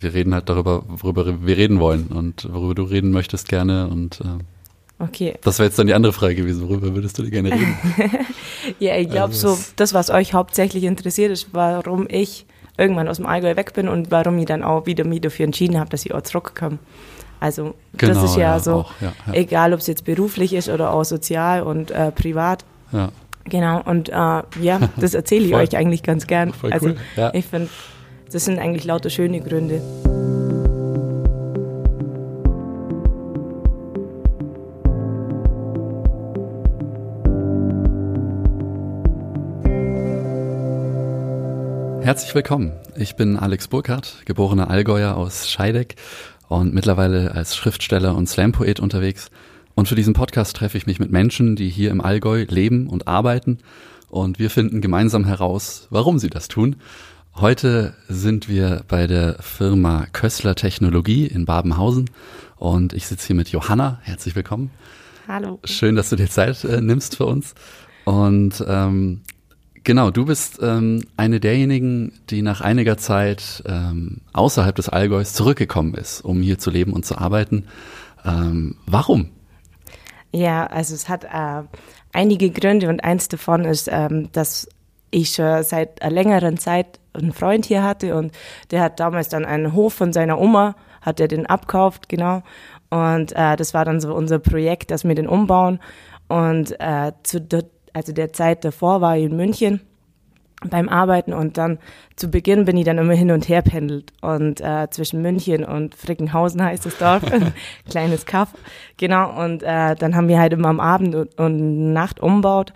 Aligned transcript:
wir 0.00 0.14
reden 0.14 0.34
halt 0.34 0.48
darüber, 0.48 0.82
worüber 0.88 1.46
wir 1.46 1.56
reden 1.56 1.78
wollen 1.78 2.08
und 2.08 2.48
worüber 2.52 2.74
du 2.74 2.82
reden 2.84 3.10
möchtest 3.10 3.48
gerne 3.48 3.88
und 3.88 4.20
äh, 4.20 4.42
Okay. 5.02 5.38
Das 5.42 5.58
wäre 5.58 5.68
jetzt 5.68 5.78
dann 5.78 5.86
die 5.86 5.94
andere 5.94 6.12
Frage 6.12 6.34
gewesen. 6.34 6.68
Worüber 6.68 6.94
würdest 6.94 7.18
du 7.18 7.28
gerne 7.30 7.50
reden? 7.52 7.74
ja, 8.78 8.96
ich 8.96 9.08
glaube 9.08 9.32
Also 9.32 9.54
so, 9.54 9.64
das, 9.76 9.94
was 9.94 10.10
euch 10.10 10.34
hauptsächlich 10.34 10.84
interessiert, 10.84 11.32
ist, 11.32 11.48
warum 11.52 12.06
ich 12.06 12.44
irgendwann 12.76 13.08
aus 13.08 13.16
dem 13.16 13.24
Allgäu 13.24 13.56
weg 13.56 13.72
bin 13.72 13.88
und 13.88 14.10
warum 14.10 14.36
ich 14.36 14.44
dann 14.44 14.62
auch 14.62 14.84
wieder 14.84 15.04
mich 15.04 15.22
dafür 15.22 15.46
entschieden 15.46 15.80
habe, 15.80 15.88
dass 15.88 16.04
ich 16.04 16.12
auch 16.12 16.20
zurückkomme. 16.20 16.78
Also 17.40 17.74
das 17.92 18.10
Genau, 18.10 18.24
ist 18.26 18.36
ja, 18.36 18.42
ja, 18.42 18.60
so, 18.60 18.74
auch, 18.74 18.92
ja, 19.00 19.12
ja. 19.26 19.32
egal 19.32 19.72
ob 19.72 19.80
es 19.80 19.86
jetzt 19.86 20.04
beruflich 20.04 20.52
ist 20.52 20.68
oder 20.68 20.92
auch 20.92 21.04
sozial 21.04 21.62
und 21.62 21.90
äh, 21.90 22.12
privat. 22.12 22.66
Ja. 22.92 23.10
Genau, 23.44 23.80
und 23.82 24.10
äh, 24.10 24.12
ja, 24.12 24.90
das 24.98 25.14
erzähle 25.14 25.46
ich 25.46 25.54
euch 25.54 25.76
eigentlich 25.78 26.02
ganz 26.02 26.26
gern. 26.26 26.52
Voll 26.52 26.74
also 26.74 26.88
cool, 26.88 27.30
ich 27.32 27.46
finde, 27.46 27.70
das 28.32 28.44
sind 28.44 28.58
eigentlich 28.58 28.84
lauter 28.84 29.10
schöne 29.10 29.40
Gründe. 29.40 29.80
Herzlich 42.02 42.34
willkommen. 42.34 42.72
Ich 42.96 43.14
bin 43.14 43.36
Alex 43.36 43.68
Burkhardt, 43.68 44.22
geborener 44.24 44.70
Allgäuer 44.70 45.16
aus 45.16 45.48
Scheideck 45.48 45.96
und 46.48 46.74
mittlerweile 46.74 47.32
als 47.34 47.54
Schriftsteller 47.54 48.16
und 48.16 48.28
Slampoet 48.28 48.80
unterwegs. 48.80 49.30
Und 49.74 49.86
für 49.86 49.94
diesen 49.94 50.14
Podcast 50.14 50.56
treffe 50.56 50.76
ich 50.76 50.86
mich 50.86 50.98
mit 50.98 51.12
Menschen, 51.12 51.56
die 51.56 51.68
hier 51.68 51.90
im 51.90 52.00
Allgäu 52.00 52.44
leben 52.48 52.88
und 52.88 53.06
arbeiten. 53.06 53.58
Und 54.08 54.40
wir 54.40 54.50
finden 54.50 54.80
gemeinsam 54.80 55.24
heraus, 55.24 55.86
warum 55.90 56.18
sie 56.18 56.30
das 56.30 56.48
tun. 56.48 56.76
Heute 57.36 57.94
sind 58.08 58.48
wir 58.48 58.84
bei 58.86 59.06
der 59.06 59.36
Firma 59.40 60.06
Kössler 60.12 60.54
Technologie 60.54 61.26
in 61.26 61.46
Babenhausen 61.46 62.10
und 62.56 62.92
ich 62.92 63.06
sitze 63.06 63.28
hier 63.28 63.36
mit 63.36 63.48
Johanna. 63.48 63.98
Herzlich 64.02 64.36
willkommen. 64.36 64.70
Hallo. 65.26 65.58
Schön, 65.64 65.96
dass 65.96 66.10
du 66.10 66.16
dir 66.16 66.28
Zeit 66.28 66.64
äh, 66.64 66.80
nimmst 66.80 67.16
für 67.16 67.26
uns. 67.26 67.54
Und 68.04 68.62
ähm, 68.68 69.22
genau, 69.84 70.10
du 70.10 70.26
bist 70.26 70.58
ähm, 70.60 71.04
eine 71.16 71.40
derjenigen, 71.40 72.12
die 72.28 72.42
nach 72.42 72.60
einiger 72.60 72.98
Zeit 72.98 73.62
ähm, 73.66 74.20
außerhalb 74.32 74.74
des 74.74 74.88
Allgäus 74.88 75.32
zurückgekommen 75.32 75.94
ist, 75.94 76.20
um 76.22 76.42
hier 76.42 76.58
zu 76.58 76.70
leben 76.70 76.92
und 76.92 77.06
zu 77.06 77.16
arbeiten. 77.16 77.64
Ähm, 78.24 78.76
warum? 78.86 79.30
Ja, 80.32 80.66
also 80.66 80.94
es 80.94 81.08
hat 81.08 81.24
äh, 81.24 81.62
einige 82.12 82.50
Gründe 82.50 82.88
und 82.88 83.02
eins 83.02 83.28
davon 83.28 83.64
ist, 83.64 83.88
ähm, 83.90 84.30
dass 84.32 84.68
ich 85.10 85.30
schon 85.30 85.62
seit 85.64 86.04
längeren 86.08 86.56
Zeit 86.58 86.99
einen 87.12 87.32
Freund 87.32 87.66
hier 87.66 87.82
hatte 87.82 88.16
und 88.16 88.32
der 88.70 88.82
hat 88.82 89.00
damals 89.00 89.28
dann 89.28 89.44
einen 89.44 89.72
Hof 89.74 89.94
von 89.94 90.12
seiner 90.12 90.40
Oma, 90.40 90.76
hat 91.00 91.20
er 91.20 91.28
den 91.28 91.46
abkauft, 91.46 92.08
genau. 92.08 92.42
Und 92.90 93.32
äh, 93.32 93.56
das 93.56 93.74
war 93.74 93.84
dann 93.84 94.00
so 94.00 94.14
unser 94.14 94.38
Projekt, 94.38 94.90
dass 94.90 95.04
wir 95.04 95.14
den 95.14 95.28
umbauen. 95.28 95.78
Und 96.28 96.78
äh, 96.80 97.12
zu 97.22 97.40
der, 97.40 97.64
also 97.92 98.12
der 98.12 98.32
Zeit 98.32 98.64
davor 98.64 99.00
war 99.00 99.16
ich 99.16 99.24
in 99.24 99.36
München 99.36 99.80
beim 100.68 100.88
Arbeiten 100.88 101.32
und 101.32 101.56
dann 101.56 101.78
zu 102.16 102.30
Beginn 102.30 102.66
bin 102.66 102.76
ich 102.76 102.84
dann 102.84 102.98
immer 102.98 103.14
hin 103.14 103.30
und 103.30 103.48
her 103.48 103.62
pendelt 103.62 104.12
und 104.20 104.60
äh, 104.60 104.88
zwischen 104.90 105.22
München 105.22 105.64
und 105.64 105.94
Frickenhausen 105.94 106.62
heißt 106.62 106.84
das 106.84 106.98
Dorf, 106.98 107.24
ein 107.32 107.54
kleines 107.90 108.26
Kaff, 108.26 108.52
genau 108.98 109.42
und 109.42 109.62
äh, 109.62 109.94
dann 109.94 110.14
haben 110.14 110.28
wir 110.28 110.38
halt 110.38 110.52
immer 110.52 110.68
am 110.68 110.80
Abend 110.80 111.14
und, 111.14 111.38
und 111.38 111.92
Nacht 111.94 112.20
umbaut 112.20 112.74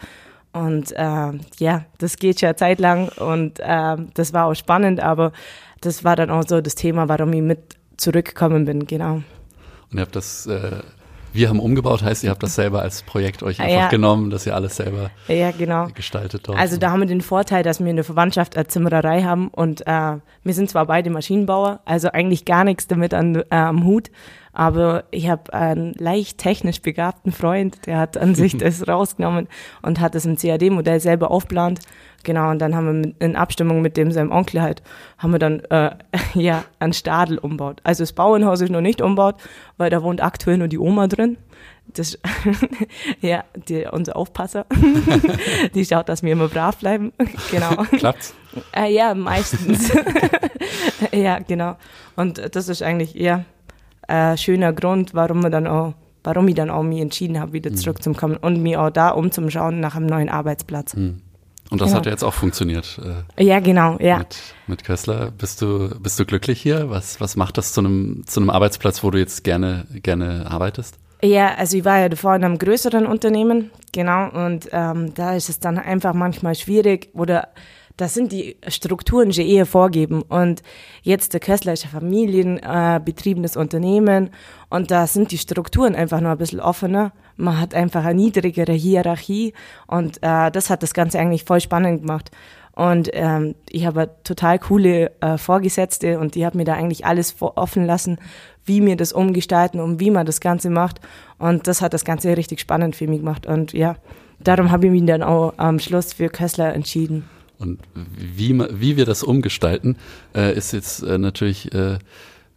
und 0.54 0.92
äh, 0.92 1.32
ja, 1.58 1.84
das 1.98 2.16
geht 2.16 2.40
schon 2.40 2.48
eine 2.48 2.56
Zeit 2.56 2.78
lang 2.78 3.08
und 3.18 3.60
äh, 3.60 3.96
das 4.14 4.32
war 4.32 4.46
auch 4.46 4.54
spannend, 4.54 5.00
aber 5.00 5.32
das 5.80 6.04
war 6.04 6.16
dann 6.16 6.30
auch 6.30 6.44
so 6.46 6.60
das 6.60 6.76
Thema, 6.76 7.08
warum 7.08 7.32
ich 7.32 7.42
mit 7.42 7.76
zurückgekommen 7.96 8.64
bin, 8.64 8.86
genau. 8.86 9.22
Und 9.90 9.98
ihr 9.98 10.00
habt 10.00 10.16
das, 10.16 10.46
äh, 10.46 10.78
wir 11.32 11.48
haben 11.48 11.58
umgebaut, 11.58 12.02
heißt, 12.02 12.22
ihr 12.22 12.30
habt 12.30 12.42
das 12.42 12.54
selber 12.54 12.82
als 12.82 13.02
Projekt 13.02 13.42
euch 13.42 13.60
einfach 13.60 13.74
ja. 13.74 13.88
genommen, 13.88 14.30
dass 14.30 14.46
ihr 14.46 14.54
alles 14.54 14.76
selber 14.76 15.10
Ja, 15.26 15.50
genau. 15.50 15.88
gestaltet 15.94 16.46
dort. 16.46 16.58
Also 16.58 16.76
da 16.76 16.92
haben 16.92 17.00
wir 17.00 17.06
den 17.06 17.20
Vorteil, 17.20 17.64
dass 17.64 17.80
wir 17.80 17.88
eine 17.88 18.04
Verwandtschaft 18.04 18.56
eine 18.56 18.68
Zimmererei 18.68 19.22
haben 19.22 19.48
und 19.48 19.86
äh, 19.86 20.16
wir 20.44 20.54
sind 20.54 20.70
zwar 20.70 20.86
beide 20.86 21.10
Maschinenbauer, 21.10 21.80
also 21.84 22.10
eigentlich 22.12 22.44
gar 22.44 22.62
nichts 22.62 22.86
damit 22.86 23.12
an, 23.12 23.36
äh, 23.36 23.44
am 23.50 23.84
Hut, 23.84 24.10
aber 24.54 25.04
ich 25.10 25.28
habe 25.28 25.52
einen 25.52 25.94
leicht 25.94 26.38
technisch 26.38 26.80
begabten 26.80 27.32
Freund, 27.32 27.86
der 27.86 27.98
hat 27.98 28.16
an 28.16 28.36
sich 28.36 28.56
das 28.56 28.86
rausgenommen 28.86 29.48
und 29.82 30.00
hat 30.00 30.14
das 30.14 30.24
im 30.24 30.36
CAD-Modell 30.36 31.00
selber 31.00 31.30
aufgeplant. 31.30 31.80
Genau, 32.22 32.50
und 32.50 32.60
dann 32.60 32.74
haben 32.74 32.86
wir 32.86 32.92
mit, 32.92 33.16
in 33.20 33.36
Abstimmung 33.36 33.82
mit 33.82 33.96
dem 33.96 34.10
seinem 34.12 34.30
Onkel 34.30 34.62
halt, 34.62 34.82
haben 35.18 35.32
wir 35.32 35.38
dann 35.40 35.60
äh, 35.70 35.90
ja 36.34 36.64
einen 36.78 36.92
Stadel 36.92 37.36
umbaut. 37.36 37.80
Also 37.82 38.02
das 38.02 38.12
Bauernhaus 38.12 38.60
ist 38.60 38.70
noch 38.70 38.80
nicht 38.80 39.02
umbaut, 39.02 39.34
weil 39.76 39.90
da 39.90 40.02
wohnt 40.02 40.22
aktuell 40.22 40.56
nur 40.56 40.68
die 40.68 40.78
Oma 40.78 41.08
drin. 41.08 41.36
Das, 41.86 42.18
ja, 43.20 43.44
die, 43.68 43.86
unser 43.90 44.16
Aufpasser. 44.16 44.64
die 45.74 45.84
schaut, 45.84 46.08
dass 46.08 46.22
wir 46.22 46.32
immer 46.32 46.48
brav 46.48 46.78
bleiben. 46.78 47.12
genau. 47.50 47.74
Klappt's? 47.90 48.34
Äh, 48.74 48.94
ja, 48.94 49.14
meistens. 49.14 49.92
ja, 51.12 51.40
genau. 51.40 51.76
Und 52.16 52.54
das 52.54 52.68
ist 52.68 52.82
eigentlich 52.82 53.16
eher 53.16 53.44
ein 54.08 54.38
schöner 54.38 54.72
Grund, 54.72 55.14
warum 55.14 55.42
wir 55.42 55.50
dann 55.50 55.66
auch, 55.66 55.94
warum 56.22 56.48
ich 56.48 56.54
dann 56.54 56.70
auch 56.70 56.82
mich 56.82 57.00
entschieden 57.00 57.40
habe, 57.40 57.52
wieder 57.52 57.72
zurückzukommen 57.74 58.36
und 58.36 58.62
mir 58.62 58.80
auch 58.82 58.90
da 58.90 59.10
umzuschauen 59.10 59.80
nach 59.80 59.96
einem 59.96 60.06
neuen 60.06 60.28
Arbeitsplatz. 60.28 60.94
Und 60.94 61.80
das 61.80 61.88
Genau. 61.88 61.98
hat 61.98 62.06
ja 62.06 62.12
jetzt 62.12 62.22
auch 62.22 62.34
funktioniert. 62.34 63.00
Äh, 63.36 63.44
Ja, 63.44 63.58
genau, 63.60 63.96
ja. 63.98 64.18
mit, 64.18 64.36
mit 64.66 64.84
Kössler. 64.84 65.30
Bist 65.30 65.62
du, 65.62 65.90
bist 66.00 66.18
du 66.20 66.24
glücklich 66.26 66.60
hier? 66.60 66.90
Was, 66.90 67.20
was 67.20 67.36
macht 67.36 67.56
das 67.58 67.72
zu 67.72 67.80
einem, 67.80 68.22
zu 68.26 68.40
einem 68.40 68.50
Arbeitsplatz, 68.50 69.02
wo 69.02 69.10
du 69.10 69.18
jetzt 69.18 69.44
gerne, 69.44 69.86
gerne 70.02 70.46
arbeitest? 70.50 70.98
Ja, 71.22 71.54
also 71.54 71.78
ich 71.78 71.84
war 71.86 72.00
ja 72.00 72.10
davor 72.10 72.36
in 72.36 72.44
einem 72.44 72.58
größeren 72.58 73.06
Unternehmen, 73.06 73.70
genau, 73.92 74.28
und 74.28 74.68
ähm, 74.72 75.14
da 75.14 75.34
ist 75.34 75.48
es 75.48 75.58
dann 75.58 75.78
einfach 75.78 76.12
manchmal 76.12 76.54
schwierig 76.54 77.08
oder 77.14 77.48
das 77.96 78.14
sind 78.14 78.32
die 78.32 78.56
Strukturen 78.66 79.32
schon 79.32 79.46
eher 79.46 79.66
vorgeben 79.66 80.22
und 80.22 80.62
jetzt 81.02 81.32
der 81.32 81.40
Kössler 81.40 81.72
ist 81.74 81.84
ein 81.84 81.90
familienbetriebenes 81.90 83.04
betriebenes 83.04 83.56
Unternehmen 83.56 84.30
und 84.68 84.90
da 84.90 85.06
sind 85.06 85.30
die 85.30 85.38
Strukturen 85.38 85.94
einfach 85.94 86.20
nur 86.20 86.32
ein 86.32 86.38
bisschen 86.38 86.60
offener. 86.60 87.12
Man 87.36 87.60
hat 87.60 87.74
einfach 87.74 88.04
eine 88.04 88.20
niedrigere 88.20 88.72
Hierarchie 88.72 89.54
und 89.86 90.18
äh, 90.22 90.50
das 90.50 90.70
hat 90.70 90.82
das 90.82 90.94
Ganze 90.94 91.18
eigentlich 91.18 91.44
voll 91.44 91.60
spannend 91.60 92.02
gemacht. 92.02 92.30
Und 92.72 93.10
ähm, 93.12 93.54
ich 93.70 93.86
habe 93.86 94.10
total 94.24 94.58
coole 94.58 95.12
äh, 95.20 95.38
Vorgesetzte 95.38 96.18
und 96.18 96.34
die 96.34 96.44
hat 96.44 96.56
mir 96.56 96.64
da 96.64 96.74
eigentlich 96.74 97.06
alles 97.06 97.36
offen 97.38 97.86
lassen, 97.86 98.18
wie 98.64 98.84
wir 98.84 98.96
das 98.96 99.12
umgestalten 99.12 99.78
und 99.78 100.00
wie 100.00 100.10
man 100.10 100.26
das 100.26 100.40
Ganze 100.40 100.70
macht. 100.70 101.00
Und 101.38 101.68
das 101.68 101.80
hat 101.80 101.94
das 101.94 102.04
Ganze 102.04 102.36
richtig 102.36 102.60
spannend 102.60 102.96
für 102.96 103.06
mich 103.06 103.20
gemacht. 103.20 103.46
Und 103.46 103.72
ja, 103.72 103.94
darum 104.40 104.72
habe 104.72 104.86
ich 104.86 104.92
mich 104.92 105.04
dann 105.06 105.22
auch 105.22 105.54
am 105.56 105.78
Schluss 105.78 106.12
für 106.12 106.28
Kössler 106.28 106.74
entschieden. 106.74 107.28
Und 107.64 107.80
wie, 107.94 108.58
wie 108.70 108.96
wir 108.96 109.06
das 109.06 109.22
umgestalten, 109.22 109.96
äh, 110.34 110.54
ist 110.54 110.72
jetzt 110.72 111.02
äh, 111.02 111.16
natürlich 111.16 111.72
äh, 111.72 111.98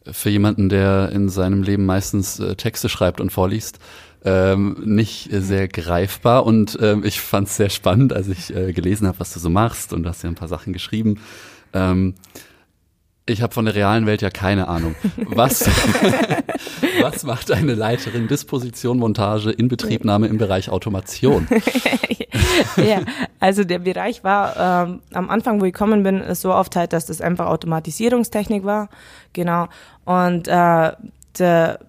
für 0.06 0.30
jemanden, 0.30 0.68
der 0.68 1.12
in 1.14 1.30
seinem 1.30 1.64
Leben 1.64 1.86
meistens 1.86 2.40
äh, 2.40 2.56
Texte 2.56 2.90
schreibt 2.90 3.22
und 3.22 3.32
vorliest, 3.32 3.80
ähm, 4.26 4.78
nicht 4.84 5.30
sehr 5.32 5.70
greifbar. 5.70 6.46
Und 6.46 6.78
ähm, 6.82 7.04
ich 7.06 7.22
fand 7.22 7.48
es 7.48 7.56
sehr 7.56 7.70
spannend, 7.70 8.12
als 8.12 8.28
ich 8.28 8.54
äh, 8.54 8.74
gelesen 8.74 9.08
habe, 9.08 9.20
was 9.20 9.34
du 9.34 9.40
so 9.40 9.50
machst 9.50 9.94
und 9.94 10.04
du 10.04 10.10
hast 10.10 10.24
ja 10.24 10.30
ein 10.30 10.36
paar 10.36 10.50
Sachen 10.50 10.74
geschrieben. 10.74 11.22
Ähm, 11.74 12.16
ich 13.26 13.42
habe 13.42 13.54
von 13.54 13.66
der 13.66 13.76
realen 13.76 14.06
Welt 14.06 14.22
ja 14.22 14.30
keine 14.30 14.68
Ahnung. 14.68 14.96
Was, 15.18 15.70
was 17.02 17.24
macht 17.24 17.52
eine 17.52 17.74
Leiterin 17.76 18.28
Disposition, 18.28 18.98
Montage, 18.98 19.52
Inbetriebnahme 19.52 20.28
im 20.28 20.38
Bereich 20.38 20.70
Automation? 20.70 21.48
ja, 22.78 23.02
also 23.40 23.64
der 23.64 23.80
Bereich 23.80 24.24
war 24.24 24.86
ähm, 24.86 25.02
am 25.14 25.30
Anfang, 25.30 25.62
wo 25.62 25.66
ich 25.66 25.74
gekommen 25.74 26.04
bin, 26.04 26.24
so 26.36 26.54
aufteilt, 26.54 26.94
dass 26.94 27.06
das 27.06 27.22
einfach 27.22 27.48
Automatisierungstechnik 27.48 28.64
war. 28.64 28.90
Genau. 29.34 29.68
Und 30.06 30.48
äh, 30.48 30.92
der, 31.40 31.80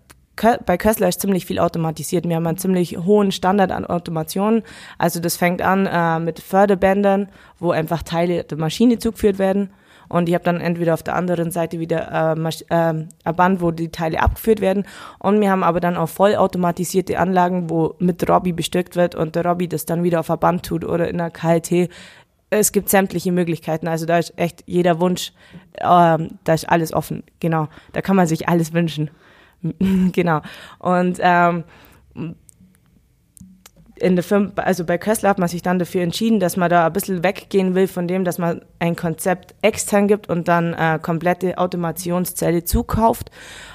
bei 0.66 0.76
Kössler 0.76 1.08
ist 1.08 1.20
ziemlich 1.20 1.46
viel 1.46 1.58
automatisiert. 1.58 2.28
Wir 2.28 2.37
haben 2.37 2.46
einen 2.46 2.58
ziemlich 2.58 2.96
hohen 2.99 3.32
Standard 3.32 3.72
an 3.72 3.84
Automation. 3.84 4.62
Also 4.96 5.20
das 5.20 5.37
fängt 5.37 5.62
an 5.62 5.87
äh, 5.87 6.20
mit 6.20 6.40
Förderbändern, 6.40 7.28
wo 7.58 7.70
einfach 7.72 8.02
Teile 8.02 8.44
der 8.44 8.58
Maschine 8.58 8.99
zugeführt 8.99 9.38
werden. 9.38 9.70
Und 10.08 10.28
ich 10.28 10.34
habe 10.34 10.44
dann 10.44 10.60
entweder 10.60 10.94
auf 10.94 11.02
der 11.02 11.14
anderen 11.14 11.50
Seite 11.50 11.81
wieder 11.81 12.37
äh, 12.37 12.50
ähm, 12.70 13.08
ein 13.25 13.37
Band, 13.37 13.60
wo 13.60 13.70
die 13.70 13.90
Teile 13.90 14.20
abgeführt 14.20 14.60
werden. 14.60 14.84
Und 15.19 15.40
wir 15.40 15.50
haben 15.50 15.62
aber 15.62 15.81
dann 15.81 15.96
auch 15.96 16.08
vollautomatisierte 16.08 17.19
Anlagen, 17.19 17.70
wo 17.70 17.94
mit 17.99 18.28
Robby 18.28 18.52
bestückt 18.52 18.96
wird 18.96 19.14
und 19.14 19.34
der 19.34 19.44
Robby 19.44 19.69
das 19.69 19.87
dann 19.87 20.02
wieder 20.02 20.20
auf 20.20 20.31
ein 20.31 20.38
Band 20.38 20.64
tut 20.64 20.84
oder 20.84 21.08
in 21.08 21.20
einer 21.20 21.31
KLT. 21.31 21.90
Es 22.50 22.72
gibt 22.72 22.88
sämtliche 22.88 23.32
Möglichkeiten. 23.32 23.88
Also 23.88 24.06
da 24.06 24.19
ist 24.19 24.32
echt 24.37 24.64
jeder 24.66 25.00
Wunsch, 25.00 25.32
ähm, 25.81 26.38
da 26.44 26.54
ist 26.54 26.69
alles 26.69 26.93
offen. 26.93 27.22
Genau. 27.40 27.69
Da 27.93 28.00
kann 28.00 28.16
man 28.16 28.26
sich 28.26 28.49
alles 28.49 28.72
wünschen. 28.72 29.11
genau. 30.12 30.40
Und 30.78 31.19
ähm, 31.20 31.64
in 34.00 34.16
der 34.16 34.22
Firma, 34.22 34.50
also 34.56 34.84
bei 34.84 34.98
Köstler 34.98 35.30
hat 35.30 35.38
man 35.38 35.48
sich 35.48 35.62
dann 35.62 35.78
dafür 35.78 36.02
entschieden, 36.02 36.40
dass 36.40 36.56
man 36.56 36.70
da 36.70 36.86
ein 36.86 36.92
bisschen 36.92 37.22
weggehen 37.22 37.74
will 37.74 37.86
von 37.86 38.08
dem, 38.08 38.24
dass 38.24 38.38
man 38.38 38.62
ein 38.78 38.96
Konzept 38.96 39.54
extern 39.62 40.08
gibt 40.08 40.28
und 40.28 40.48
dann 40.48 40.74
äh, 40.74 40.98
komplette 41.00 41.58
Automationszelle 41.58 42.64
zukauft. 42.64 43.30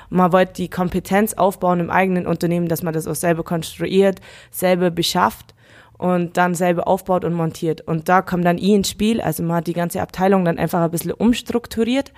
Man 0.10 0.32
wollte 0.32 0.54
die 0.54 0.70
Kompetenz 0.70 1.34
aufbauen 1.34 1.80
im 1.80 1.90
eigenen 1.90 2.28
Unternehmen, 2.28 2.68
dass 2.68 2.84
man 2.84 2.94
das 2.94 3.08
auch 3.08 3.16
selber 3.16 3.44
konstruiert, 3.44 4.20
selber 4.52 4.92
beschafft 4.92 5.54
und 5.98 6.38
dann 6.38 6.56
selber 6.56 6.88
aufbaut 6.88 7.24
und 7.26 7.34
montiert. 7.34 7.82
Und 7.82 8.10
da 8.10 8.22
kommt 8.22 8.46
dann 8.46 8.58
ich 8.58 8.72
ins 8.72 8.90
Spiel. 8.90 9.22
Also 9.22 9.42
man 9.44 9.58
hat 9.58 9.68
die 9.68 9.74
ganze 9.74 10.02
Abteilung 10.02 10.46
dann 10.46 10.60
einfach 10.60 10.82
ein 10.82 10.92
bisschen 10.92 11.12
umstrukturiert. 11.12 12.12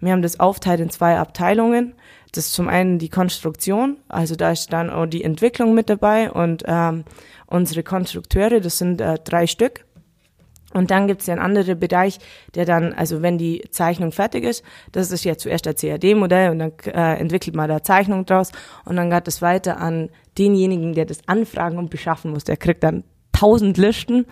Wir 0.00 0.12
haben 0.12 0.22
das 0.22 0.40
aufteilt 0.40 0.80
in 0.80 0.90
zwei 0.90 1.18
Abteilungen. 1.18 1.94
Das 2.32 2.46
ist 2.46 2.54
zum 2.54 2.68
einen 2.68 2.98
die 2.98 3.10
Konstruktion, 3.10 3.98
also 4.08 4.36
da 4.36 4.50
ist 4.50 4.72
dann 4.72 4.88
auch 4.88 5.06
die 5.06 5.22
Entwicklung 5.22 5.74
mit 5.74 5.90
dabei 5.90 6.30
und 6.30 6.64
ähm, 6.66 7.04
unsere 7.46 7.82
Konstrukteure, 7.82 8.60
das 8.60 8.78
sind 8.78 9.00
äh, 9.00 9.18
drei 9.22 9.46
Stück. 9.46 9.84
Und 10.72 10.90
dann 10.90 11.06
gibt 11.06 11.20
es 11.20 11.28
einen 11.28 11.40
anderen 11.40 11.78
Bereich, 11.78 12.18
der 12.54 12.64
dann, 12.64 12.94
also 12.94 13.20
wenn 13.20 13.36
die 13.36 13.62
Zeichnung 13.70 14.10
fertig 14.10 14.44
ist, 14.44 14.64
das 14.92 15.10
ist 15.10 15.24
ja 15.24 15.36
zuerst 15.36 15.66
der 15.66 15.74
CAD-Modell 15.74 16.50
und 16.50 16.58
dann 16.60 16.72
äh, 16.86 17.20
entwickelt 17.20 17.54
man 17.54 17.68
da 17.68 17.82
Zeichnung 17.82 18.24
draus 18.24 18.52
und 18.86 18.96
dann 18.96 19.10
geht 19.10 19.28
es 19.28 19.42
weiter 19.42 19.78
an 19.78 20.08
denjenigen, 20.38 20.94
der 20.94 21.04
das 21.04 21.18
anfragen 21.28 21.76
und 21.76 21.90
beschaffen 21.90 22.30
muss. 22.30 22.44
Der 22.44 22.56
kriegt 22.56 22.82
dann 22.82 23.04
tausend 23.32 23.76
Listen. 23.76 24.26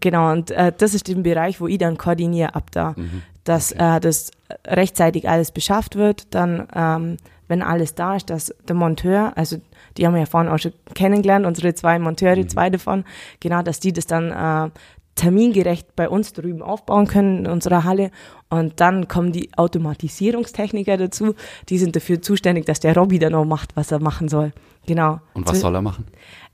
Genau, 0.00 0.32
und 0.32 0.50
äh, 0.50 0.72
das 0.76 0.94
ist 0.94 1.08
der 1.08 1.14
Bereich, 1.14 1.60
wo 1.60 1.66
ich 1.66 1.78
dann 1.78 1.96
koordiniere 1.96 2.54
ab 2.54 2.70
da, 2.70 2.94
mhm. 2.96 3.22
Dass 3.48 3.72
äh, 3.72 4.00
das 4.00 4.30
rechtzeitig 4.66 5.28
alles 5.28 5.52
beschafft 5.52 5.96
wird, 5.96 6.34
dann 6.34 6.68
ähm, 6.74 7.16
wenn 7.48 7.62
alles 7.62 7.94
da 7.94 8.16
ist, 8.16 8.30
dass 8.30 8.54
der 8.68 8.76
Monteur, 8.76 9.32
also 9.36 9.56
die 9.96 10.06
haben 10.06 10.12
wir 10.12 10.20
ja 10.20 10.26
vorhin 10.26 10.50
auch 10.50 10.58
schon 10.58 10.72
kennengelernt, 10.94 11.46
unsere 11.46 11.74
zwei 11.74 11.98
Monteure, 11.98 12.36
mhm. 12.36 12.48
zwei 12.48 12.70
davon, 12.70 13.04
genau, 13.40 13.62
dass 13.62 13.80
die 13.80 13.92
das 13.92 14.06
dann 14.06 14.30
äh, 14.30 14.70
termingerecht 15.14 15.96
bei 15.96 16.08
uns 16.08 16.32
drüben 16.32 16.62
aufbauen 16.62 17.06
können 17.06 17.38
in 17.38 17.46
unserer 17.46 17.84
Halle. 17.84 18.10
Und 18.50 18.80
dann 18.80 19.08
kommen 19.08 19.32
die 19.32 19.50
Automatisierungstechniker 19.56 20.96
dazu, 20.96 21.34
die 21.68 21.78
sind 21.78 21.96
dafür 21.96 22.22
zuständig, 22.22 22.66
dass 22.66 22.80
der 22.80 22.94
Robby 22.94 23.18
dann 23.18 23.34
auch 23.34 23.44
macht, 23.44 23.76
was 23.76 23.90
er 23.90 23.98
machen 23.98 24.28
soll. 24.28 24.52
Genau. 24.86 25.20
Und 25.34 25.48
was 25.48 25.60
soll 25.60 25.74
er 25.74 25.82
machen? 25.82 26.06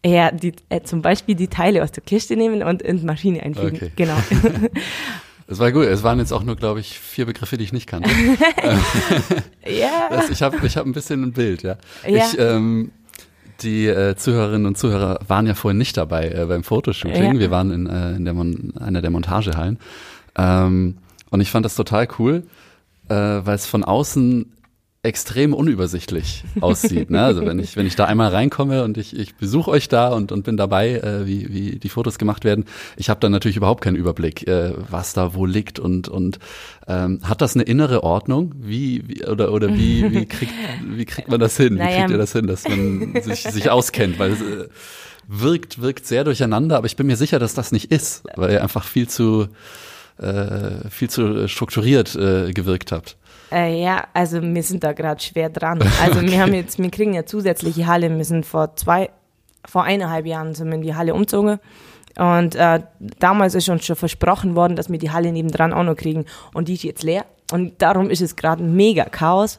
Ja, 0.05 0.31
die, 0.31 0.53
äh, 0.71 0.81
zum 0.83 1.03
Beispiel 1.03 1.35
die 1.35 1.49
Teile 1.49 1.83
aus 1.83 1.93
der 1.93 2.03
Kiste 2.03 2.37
nehmen 2.37 2.63
und 2.63 2.83
in 2.83 2.99
die 2.99 3.07
Maschine 3.07 3.43
einfügen. 3.43 3.77
Okay. 3.77 3.93
Genau. 3.97 4.17
Es 5.47 5.59
war 5.59 5.73
gut. 5.73 5.85
Es 5.85 6.03
waren 6.03 6.19
jetzt 6.19 6.33
auch 6.33 6.43
nur, 6.43 6.57
glaube 6.57 6.81
ich, 6.81 6.99
vier 6.99 7.27
Begriffe, 7.27 7.57
die 7.57 7.65
ich 7.65 7.73
nicht 7.73 7.87
kannte. 7.87 8.11
ja. 9.67 9.91
Das, 10.11 10.31
ich 10.31 10.43
habe 10.43 10.65
ich 10.65 10.77
hab 10.77 10.87
ein 10.87 10.93
bisschen 10.93 11.23
ein 11.23 11.33
Bild, 11.33 11.63
ja. 11.63 11.77
ja. 12.07 12.25
Ich, 12.27 12.39
ähm, 12.39 12.93
die 13.63 13.87
äh, 13.87 14.17
Zuhörerinnen 14.17 14.67
und 14.67 14.79
Zuhörer 14.79 15.21
waren 15.27 15.47
ja 15.47 15.55
vorhin 15.55 15.79
nicht 15.79 15.97
dabei 15.97 16.29
äh, 16.29 16.47
beim 16.47 16.65
Fotoshooting. 16.65 17.35
Ja. 17.35 17.39
Wir 17.39 17.51
waren 17.51 17.71
in, 17.71 17.87
äh, 17.87 18.13
in 18.13 18.25
der 18.25 18.35
Mon 18.35 18.75
einer 18.79 19.03
der 19.03 19.11
Montagehallen. 19.11 19.79
Ähm, 20.37 20.99
und 21.31 21.41
ich 21.41 21.51
fand 21.51 21.65
das 21.65 21.75
total 21.75 22.09
cool, 22.19 22.45
äh, 23.09 23.15
weil 23.15 23.55
es 23.55 23.67
von 23.67 23.85
außen 23.85 24.54
extrem 25.05 25.53
unübersichtlich 25.53 26.45
aussieht. 26.61 27.11
Ne? 27.11 27.23
Also 27.23 27.45
wenn 27.45 27.59
ich, 27.59 27.77
wenn 27.77 27.87
ich 27.87 27.95
da 27.95 28.07
einmal 28.07 28.31
reinkomme 28.31 28.83
und 28.85 28.97
ich, 28.97 29.17
ich 29.17 29.35
besuche 29.35 29.71
euch 29.71 29.89
da 29.89 30.09
und, 30.09 30.33
und 30.33 30.45
bin 30.45 30.57
dabei, 30.57 30.93
äh, 30.95 31.27
wie, 31.27 31.53
wie 31.53 31.79
die 31.79 31.89
Fotos 31.91 32.19
gemacht 32.19 32.45
werden, 32.45 32.65
ich 32.97 33.11
habe 33.11 33.21
dann 33.21 33.31
natürlich 33.31 33.59
überhaupt 33.59 33.85
keinen 33.85 33.97
Überblick, 33.97 34.49
äh, 34.49 34.73
was 34.91 35.13
da 35.13 35.35
wo 35.35 35.45
liegt 35.45 35.79
und, 35.79 36.09
und 36.09 36.39
ähm, 36.89 37.21
hat 37.23 37.43
das 37.43 37.55
eine 37.55 37.65
innere 37.65 38.03
Ordnung? 38.03 38.55
Wie, 38.57 39.07
wie 39.07 39.27
oder, 39.27 39.53
oder 39.53 39.75
wie, 39.75 40.11
wie, 40.11 40.27
kriegt, 40.27 40.55
wie 40.83 41.05
kriegt 41.05 41.29
man 41.29 41.39
das 41.39 41.57
hin? 41.57 41.79
Wie 41.79 41.87
kriegt 41.87 42.11
ihr 42.11 42.19
das 42.19 42.33
hin, 42.33 42.47
dass 42.47 42.67
man 42.67 43.15
sich, 43.23 43.43
sich 43.43 43.71
auskennt? 43.71 44.19
Weil 44.19 44.33
es 44.33 44.41
äh, 44.41 44.69
wirkt, 45.29 45.83
wirkt 45.83 46.07
sehr 46.07 46.25
durcheinander, 46.25 46.79
aber 46.79 46.87
ich 46.87 46.97
bin 46.97 47.07
mir 47.07 47.17
sicher, 47.17 47.39
dass 47.39 47.53
das 47.53 47.73
nicht 47.73 47.91
ist, 47.91 48.25
weil 48.37 48.53
ihr 48.53 48.63
einfach 48.63 48.85
viel 48.85 49.09
zu 49.09 49.49
äh, 50.19 50.89
viel 50.91 51.11
zu 51.11 51.49
strukturiert 51.49 52.15
äh, 52.15 52.53
gewirkt 52.53 52.93
habt. 52.93 53.17
Äh, 53.51 53.83
ja, 53.83 54.05
also 54.13 54.43
wir 54.43 54.63
sind 54.63 54.83
da 54.85 54.93
gerade 54.93 55.21
schwer 55.23 55.51
dran. 55.51 55.81
Also 56.03 56.19
okay. 56.19 56.31
wir 56.31 56.41
haben 56.41 56.55
jetzt, 56.55 56.79
wir 56.79 56.91
kriegen 56.91 57.15
ja 57.15 57.25
zusätzliche 57.25 57.87
Halle. 57.87 58.15
Wir 58.15 58.25
sind 58.25 58.47
vor 58.47 58.77
zwei, 58.77 59.11
vor 59.65 59.85
eineinhalb 59.85 60.27
Jahren 60.27 60.55
sind 60.55 60.69
wir 60.69 60.75
in 60.75 60.83
die 60.83 60.95
Halle 60.95 61.15
umgezogen. 61.15 61.59
Und 62.17 62.55
äh, 62.55 62.81
damals 63.19 63.55
ist 63.55 63.69
uns 63.69 63.85
schon 63.85 63.97
versprochen 63.97 64.55
worden, 64.55 64.77
dass 64.77 64.89
wir 64.91 64.99
die 64.99 65.11
Halle 65.11 65.33
nebendran 65.33 65.73
auch 65.73 65.83
noch 65.83 65.97
kriegen. 65.97 66.27
Und 66.53 66.69
die 66.69 66.75
ist 66.75 66.85
jetzt 66.85 67.03
leer. 67.03 67.25
Und 67.53 67.83
darum 67.83 68.09
ist 68.09 68.23
es 68.23 68.37
gerade 68.37 68.63
mega 68.63 69.05
Chaos. 69.05 69.59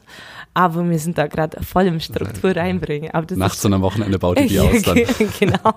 Aber 0.54 0.88
wir 0.88 0.98
sind 0.98 1.18
da 1.18 1.26
gerade 1.26 1.62
voll 1.62 1.86
im 1.86 2.00
Struktur 2.00 2.56
reinbringen. 2.56 3.10
Aber 3.12 3.26
das 3.26 3.36
Nachts 3.36 3.64
und 3.64 3.74
am 3.74 3.82
Wochenende 3.82 4.18
baut 4.18 4.40
ihr 4.40 4.46
die 4.46 4.60
aus 4.60 4.82
dann. 4.82 5.02
genau. 5.38 5.74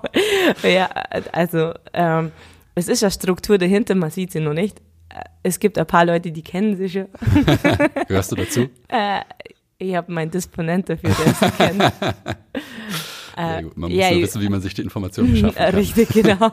Ja, 0.63 0.89
also 1.33 1.73
ähm, 1.93 2.31
es 2.79 2.87
ist 2.87 3.01
ja 3.01 3.11
Struktur 3.11 3.57
dahinter, 3.57 3.95
man 3.95 4.09
sieht 4.09 4.31
sie 4.31 4.39
noch 4.39 4.53
nicht 4.53 4.81
es 5.43 5.59
gibt 5.59 5.77
ein 5.77 5.85
paar 5.85 6.05
Leute, 6.05 6.31
die 6.31 6.41
kennen 6.41 6.75
sich 6.77 6.93
schon. 6.93 7.07
Gehörst 8.07 8.31
du 8.31 8.35
dazu? 8.35 8.69
Äh, 8.89 9.21
ich 9.77 9.95
habe 9.95 10.11
meinen 10.11 10.29
Disponent 10.29 10.89
dafür, 10.89 11.11
der 11.11 11.27
es 11.27 11.57
kennt. 11.57 11.93
Äh, 13.37 13.61
man 13.75 13.89
muss 13.89 13.93
ja, 13.93 14.11
nur 14.11 14.23
wissen, 14.23 14.41
wie 14.41 14.49
man 14.49 14.59
sich 14.59 14.73
die 14.73 14.81
Informationen 14.81 15.31
beschaffen 15.31 15.55
kann. 15.55 15.73
Richtig, 15.73 16.09
genau. 16.09 16.51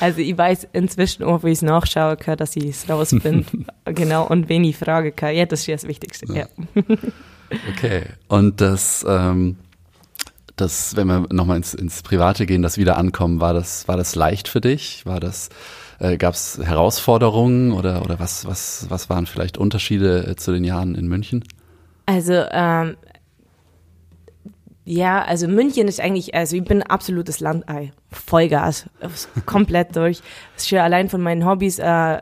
Also 0.00 0.20
ich 0.20 0.36
weiß 0.36 0.68
inzwischen 0.74 1.22
auch, 1.22 1.44
wie 1.44 1.48
ich 1.48 1.54
es 1.54 1.62
nachschauen 1.62 2.18
kann, 2.18 2.36
dass 2.36 2.54
ich 2.56 2.64
es 2.66 2.90
rausfinde. 2.90 3.46
genau, 3.86 4.26
und 4.26 4.50
wen 4.50 4.64
ich 4.64 4.76
fragen 4.76 5.16
kann. 5.16 5.34
Ja, 5.34 5.46
das 5.46 5.60
ist 5.60 5.66
ja 5.66 5.76
das 5.76 5.88
Wichtigste. 5.88 6.26
Ja. 6.26 6.46
ja. 6.74 6.82
okay, 7.74 8.02
und 8.26 8.60
das, 8.60 9.06
ähm, 9.08 9.56
das, 10.60 10.96
wenn 10.96 11.06
wir 11.06 11.26
nochmal 11.32 11.56
ins, 11.56 11.74
ins 11.74 12.02
Private 12.02 12.46
gehen, 12.46 12.62
das 12.62 12.78
Wiederankommen, 12.78 13.40
war 13.40 13.54
das, 13.54 13.88
war 13.88 13.96
das 13.96 14.14
leicht 14.14 14.48
für 14.48 14.60
dich? 14.60 15.06
War 15.06 15.20
das 15.20 15.50
äh, 15.98 16.16
Gab 16.16 16.34
es 16.34 16.60
Herausforderungen 16.62 17.72
oder, 17.72 18.02
oder 18.02 18.18
was, 18.18 18.46
was, 18.46 18.86
was 18.88 19.10
waren 19.10 19.26
vielleicht 19.26 19.58
Unterschiede 19.58 20.26
äh, 20.26 20.36
zu 20.36 20.52
den 20.52 20.64
Jahren 20.64 20.94
in 20.94 21.08
München? 21.08 21.44
Also 22.06 22.44
ähm, 22.50 22.96
ja, 24.84 25.22
also 25.22 25.48
München 25.48 25.86
ist 25.86 26.00
eigentlich, 26.00 26.34
also 26.34 26.56
ich 26.56 26.64
bin 26.64 26.82
absolutes 26.82 27.40
Landei. 27.40 27.92
Vollgas. 28.10 28.88
Komplett 29.44 29.94
durch. 29.96 30.22
Das 30.54 30.64
ist 30.64 30.70
ja 30.70 30.82
allein 30.82 31.10
von 31.10 31.20
meinen 31.20 31.44
Hobbys. 31.44 31.78
Äh, 31.78 32.20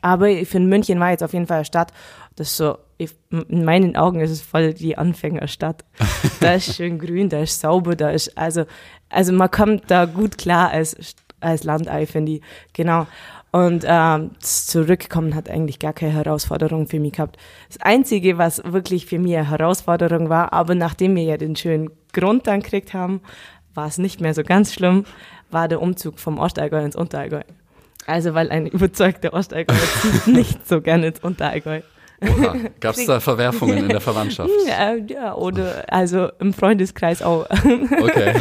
aber 0.00 0.30
ich 0.30 0.48
finde, 0.48 0.68
München 0.68 0.98
war 1.00 1.10
jetzt 1.10 1.22
auf 1.22 1.34
jeden 1.34 1.46
Fall 1.46 1.58
eine 1.58 1.64
Stadt, 1.64 1.92
das 2.34 2.56
so, 2.56 2.78
ich, 2.98 3.14
in 3.30 3.64
meinen 3.64 3.96
Augen 3.96 4.20
ist 4.20 4.30
es 4.30 4.40
voll 4.42 4.72
die 4.74 4.96
Anfängerstadt. 4.96 5.84
da 6.40 6.54
ist 6.54 6.74
schön 6.74 6.98
grün, 6.98 7.28
da 7.28 7.40
ist 7.40 7.60
sauber, 7.60 7.94
da 7.94 8.10
ist, 8.10 8.36
also, 8.36 8.64
also 9.08 9.32
man 9.32 9.50
kommt 9.50 9.90
da 9.90 10.06
gut 10.06 10.38
klar 10.38 10.70
als 10.70 10.96
als 11.40 11.64
Landei, 11.64 12.06
finde 12.06 12.32
ich. 12.32 12.42
Genau. 12.72 13.06
Und 13.52 13.84
ähm, 13.86 14.32
das 14.40 14.66
Zurückkommen 14.66 15.34
hat 15.34 15.48
eigentlich 15.48 15.78
gar 15.78 15.92
keine 15.92 16.12
Herausforderung 16.12 16.86
für 16.88 17.00
mich 17.00 17.12
gehabt. 17.12 17.38
Das 17.68 17.80
Einzige, 17.80 18.38
was 18.38 18.62
wirklich 18.64 19.06
für 19.06 19.18
mich 19.18 19.36
eine 19.36 19.48
Herausforderung 19.48 20.28
war, 20.28 20.52
aber 20.52 20.74
nachdem 20.74 21.16
wir 21.16 21.22
ja 21.22 21.36
den 21.36 21.56
schönen 21.56 21.90
Grund 22.12 22.46
dann 22.46 22.60
gekriegt 22.60 22.92
haben, 22.92 23.20
war 23.72 23.86
es 23.86 23.98
nicht 23.98 24.20
mehr 24.20 24.34
so 24.34 24.42
ganz 24.42 24.74
schlimm, 24.74 25.04
war 25.50 25.68
der 25.68 25.80
Umzug 25.80 26.18
vom 26.18 26.38
Ostallgäu 26.38 26.84
ins 26.84 26.96
Unterallgäu. 26.96 27.42
Also 28.06 28.34
weil 28.34 28.50
ein 28.50 28.66
überzeugter 28.66 29.32
Ostallgäu 29.32 29.74
zieht 30.02 30.26
nicht 30.26 30.68
so 30.68 30.80
gerne 30.80 31.08
ins 31.08 31.20
Unterallgäu. 31.20 31.80
Gab 32.80 32.96
es 32.96 33.06
da 33.06 33.20
Verwerfungen 33.20 33.78
in 33.78 33.88
der 33.88 34.00
Verwandtschaft? 34.00 34.50
Ja, 35.08 35.34
oder 35.34 35.84
also 35.88 36.28
im 36.38 36.52
Freundeskreis 36.52 37.22
auch. 37.22 37.46
Okay. 38.00 38.34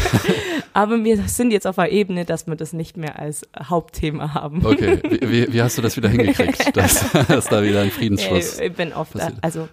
Aber 0.74 1.04
wir 1.04 1.18
sind 1.28 1.52
jetzt 1.52 1.66
auf 1.68 1.80
einer 1.80 1.90
Ebene, 1.90 2.26
dass 2.26 2.48
wir 2.48 2.56
das 2.56 2.74
nicht 2.74 2.98
mehr 2.98 3.20
als 3.20 3.48
Hauptthema 3.62 4.34
haben. 4.34 4.66
Okay. 4.66 5.00
Wie, 5.22 5.52
wie 5.52 5.62
hast 5.62 5.78
du 5.78 5.82
das 5.82 5.96
wieder 5.98 6.10
hingekriegt, 6.10 6.76
dass, 6.76 7.12
dass 7.28 7.48
da 7.48 7.64
wieder 7.64 7.82
ein 7.82 7.92
Friedensschluss 7.92 8.60
Ich 8.60 8.74
bin 8.74 8.94
oft, 8.94 9.14
passiert? 9.14 9.38
also 9.42 9.68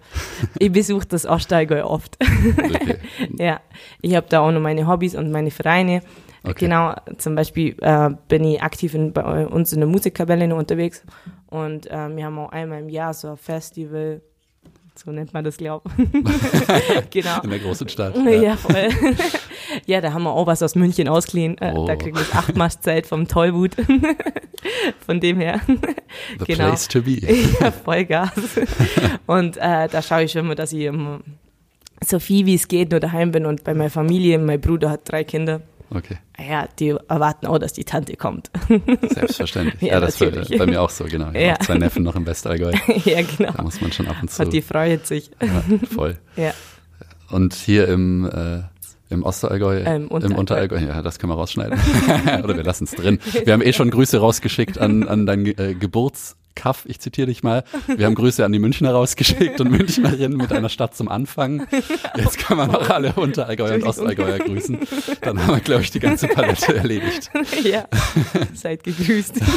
ich 0.59 0.71
besuche 0.71 1.05
das 1.07 1.25
Ostallgäu 1.25 1.83
oft. 1.83 2.17
Okay. 2.21 2.97
ja, 3.37 3.61
ich 4.01 4.15
habe 4.15 4.27
da 4.29 4.41
auch 4.41 4.51
noch 4.51 4.61
meine 4.61 4.87
Hobbys 4.87 5.15
und 5.15 5.31
meine 5.31 5.51
Vereine. 5.51 6.01
Okay. 6.43 6.65
Genau, 6.65 6.93
zum 7.17 7.35
Beispiel 7.35 7.75
äh, 7.81 8.09
bin 8.27 8.43
ich 8.43 8.61
aktiv 8.61 8.93
in, 8.93 9.13
bei 9.13 9.47
uns 9.47 9.71
in 9.71 9.79
der 9.79 9.87
Musikkapelle 9.87 10.53
unterwegs 10.53 11.03
und 11.47 11.89
äh, 11.89 12.15
wir 12.15 12.25
haben 12.25 12.37
auch 12.37 12.51
einmal 12.51 12.81
im 12.81 12.89
Jahr 12.89 13.13
so 13.13 13.29
ein 13.29 13.37
Festival, 13.37 14.21
so 14.95 15.11
nennt 15.11 15.33
man 15.33 15.43
das, 15.43 15.55
glaube 15.55 15.89
ich. 15.97 17.09
genau. 17.11 17.41
In 17.41 17.49
der 17.49 17.59
großen 17.59 17.87
Stadt. 17.87 18.15
Ja, 18.17 18.29
ja 18.29 18.55
voll. 18.57 18.89
ja, 19.85 20.01
da 20.01 20.13
haben 20.13 20.23
wir 20.23 20.31
auch 20.31 20.45
was 20.45 20.61
aus 20.61 20.75
München 20.75 21.07
ausgeliehen. 21.07 21.57
Äh, 21.59 21.73
oh. 21.75 21.85
Da 21.85 21.95
kriegen 21.95 22.15
wir 22.15 22.23
das 22.23 22.35
Achtmastzelt 22.35 23.07
vom 23.07 23.27
Tollwut. 23.27 23.75
Von 25.05 25.19
dem 25.19 25.39
her. 25.39 25.61
The 26.39 26.45
genau. 26.45 26.67
place 26.67 26.87
to 26.87 27.01
be. 27.01 27.19
ja, 27.59 27.71
Vollgas. 27.71 28.31
Und 29.25 29.57
äh, 29.57 29.87
da 29.87 30.01
schaue 30.01 30.23
ich 30.23 30.35
immer, 30.35 30.55
dass 30.55 30.73
ich 30.73 30.87
um, 30.89 31.21
so 32.03 32.19
viel 32.19 32.45
wie 32.45 32.55
es 32.55 32.67
geht 32.67 32.91
nur 32.91 32.99
daheim 32.99 33.31
bin 33.31 33.45
und 33.45 33.63
bei 33.63 33.73
meiner 33.73 33.89
Familie. 33.89 34.37
Mein 34.39 34.61
Bruder 34.61 34.89
hat 34.89 35.01
drei 35.05 35.23
Kinder. 35.23 35.61
Okay. 35.89 36.17
Ja, 36.39 36.67
die 36.79 36.89
erwarten 36.89 37.47
auch, 37.47 37.59
dass 37.59 37.73
die 37.73 37.83
Tante 37.83 38.15
kommt. 38.15 38.49
Selbstverständlich. 39.09 39.81
ja, 39.81 39.93
ja, 39.93 39.99
das 39.99 40.19
war 40.19 40.29
bei 40.29 40.65
mir 40.65 40.81
auch 40.81 40.89
so, 40.89 41.05
genau. 41.05 41.29
Ich 41.31 41.41
ja. 41.41 41.53
habe 41.53 41.65
zwei 41.65 41.75
Neffen 41.75 42.03
noch 42.03 42.15
im 42.15 42.25
Westallgäu. 42.25 42.71
ja, 43.05 43.21
genau. 43.21 43.51
Da 43.51 43.63
muss 43.63 43.79
man 43.81 43.91
schon 43.91 44.07
ab 44.07 44.17
und 44.21 44.31
zu. 44.31 44.43
Und 44.43 44.53
die 44.53 44.61
freut 44.61 45.05
sich. 45.05 45.31
Ja, 45.41 45.63
voll. 45.93 46.17
ja. 46.35 46.53
Und 47.29 47.53
hier 47.53 47.87
im, 47.87 48.25
äh, 48.25 48.61
Im 49.09 49.23
Ostallgäu, 49.23 49.83
Ähm, 49.85 50.09
im 50.09 50.35
Unterallgäu. 50.35 50.79
Ja, 50.79 51.01
das 51.01 51.19
können 51.19 51.31
wir 51.31 51.35
rausschneiden. 51.35 51.79
Oder 52.43 52.55
wir 52.55 52.63
lassen 52.63 52.85
es 52.85 52.91
drin. 52.91 53.19
Wir 53.43 53.53
haben 53.53 53.61
eh 53.61 53.73
schon 53.73 53.91
Grüße 53.91 54.17
rausgeschickt 54.17 54.77
an, 54.79 55.07
an 55.07 55.25
dein 55.25 55.45
äh, 55.45 55.75
Geburtskaff, 56.53 56.85
ich 56.85 56.99
zitiere 56.99 57.27
dich 57.27 57.43
mal. 57.43 57.63
Wir 57.87 58.05
haben 58.05 58.15
Grüße 58.15 58.43
an 58.43 58.51
die 58.51 58.59
Münchner 58.59 58.91
rausgeschickt 58.91 59.59
und 59.61 59.71
Münchnerinnen 59.71 60.37
mit 60.37 60.51
einer 60.51 60.69
Stadt 60.69 60.95
zum 60.95 61.09
Anfang. 61.09 61.67
Jetzt 62.15 62.37
kann 62.37 62.57
man 62.57 62.71
noch 62.71 62.89
alle 62.89 63.13
Unterallgäuer 63.13 63.75
und 63.75 63.83
Ostallgäuer 63.83 64.39
grüßen. 64.39 64.79
Dann 65.21 65.41
haben 65.41 65.55
wir, 65.55 65.61
glaube 65.61 65.83
ich, 65.83 65.91
die 65.91 65.99
ganze 65.99 66.27
Palette 66.27 66.75
erledigt. 66.75 67.31
ja, 67.63 67.85
seid 68.53 68.83
gegrüßt. 68.83 69.39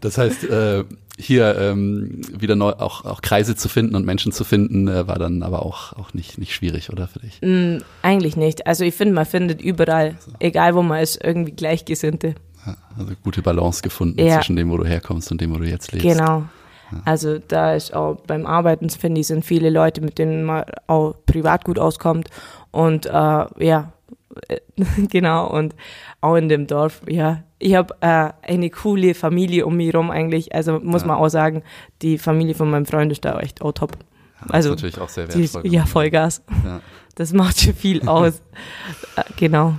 Das 0.00 0.16
heißt, 0.16 0.44
äh, 0.44 0.84
hier 1.18 1.54
ähm, 1.58 2.22
wieder 2.32 2.56
neu 2.56 2.70
auch, 2.70 3.04
auch 3.04 3.20
Kreise 3.20 3.54
zu 3.54 3.68
finden 3.68 3.94
und 3.94 4.06
Menschen 4.06 4.32
zu 4.32 4.44
finden, 4.44 4.88
äh, 4.88 5.06
war 5.06 5.18
dann 5.18 5.42
aber 5.42 5.66
auch, 5.66 5.92
auch 5.92 6.14
nicht, 6.14 6.38
nicht 6.38 6.54
schwierig, 6.54 6.90
oder 6.90 7.06
für 7.06 7.18
dich? 7.18 7.40
Mm, 7.42 7.82
eigentlich 8.00 8.36
nicht. 8.36 8.66
Also 8.66 8.84
ich 8.84 8.94
finde, 8.94 9.12
man 9.12 9.26
findet 9.26 9.60
überall, 9.60 10.16
egal 10.38 10.74
wo 10.74 10.82
man 10.82 11.02
ist, 11.02 11.22
irgendwie 11.22 11.52
Gleichgesinnte. 11.52 12.34
Also 12.98 13.12
gute 13.22 13.42
Balance 13.42 13.82
gefunden 13.82 14.18
Ja. 14.20 14.36
zwischen 14.36 14.56
dem, 14.56 14.70
wo 14.70 14.76
du 14.76 14.84
herkommst 14.84 15.30
und 15.32 15.40
dem, 15.40 15.54
wo 15.54 15.58
du 15.58 15.64
jetzt 15.66 15.92
lebst. 15.92 16.06
Genau. 16.18 16.44
Also 17.04 17.38
da 17.38 17.74
ist 17.74 17.94
auch 17.94 18.16
beim 18.26 18.46
Arbeiten, 18.46 18.90
finde 18.90 19.20
ich, 19.20 19.28
sind 19.28 19.44
viele 19.44 19.70
Leute, 19.70 20.00
mit 20.00 20.18
denen 20.18 20.42
man 20.42 20.64
auch 20.88 21.14
privat 21.24 21.64
gut 21.64 21.78
auskommt. 21.78 22.28
Und 22.72 23.06
äh, 23.06 23.10
ja, 23.10 23.92
genau. 25.10 25.48
Und 25.50 25.74
auch 26.20 26.34
in 26.36 26.48
dem 26.48 26.66
Dorf, 26.66 27.02
ja. 27.08 27.42
Ich 27.58 27.74
habe 27.74 27.94
äh, 28.00 28.30
eine 28.42 28.70
coole 28.70 29.14
Familie 29.14 29.66
um 29.66 29.76
mich 29.76 29.94
rum 29.94 30.10
eigentlich. 30.10 30.54
Also 30.54 30.80
muss 30.80 31.02
Ja. 31.02 31.08
man 31.08 31.16
auch 31.18 31.28
sagen, 31.28 31.62
die 32.02 32.16
Familie 32.18 32.54
von 32.54 32.70
meinem 32.70 32.86
Freund 32.86 33.12
ist 33.12 33.24
da 33.24 33.38
echt 33.38 33.60
auch 33.62 33.72
top. 33.72 33.96
Das 34.42 34.50
Also, 34.50 34.70
ist 34.70 34.76
natürlich 34.76 34.98
auch 35.00 35.08
sehr 35.10 35.26
Die 35.26 35.40
wertvoll. 35.42 35.66
ja, 35.66 35.84
Vollgas. 35.84 36.42
Ja, 36.64 36.80
Das 37.14 37.32
macht 37.34 37.60
schon 37.60 37.74
viel 37.74 38.00
aus. 38.08 38.40
Äh, 39.16 39.22
genau. 39.36 39.74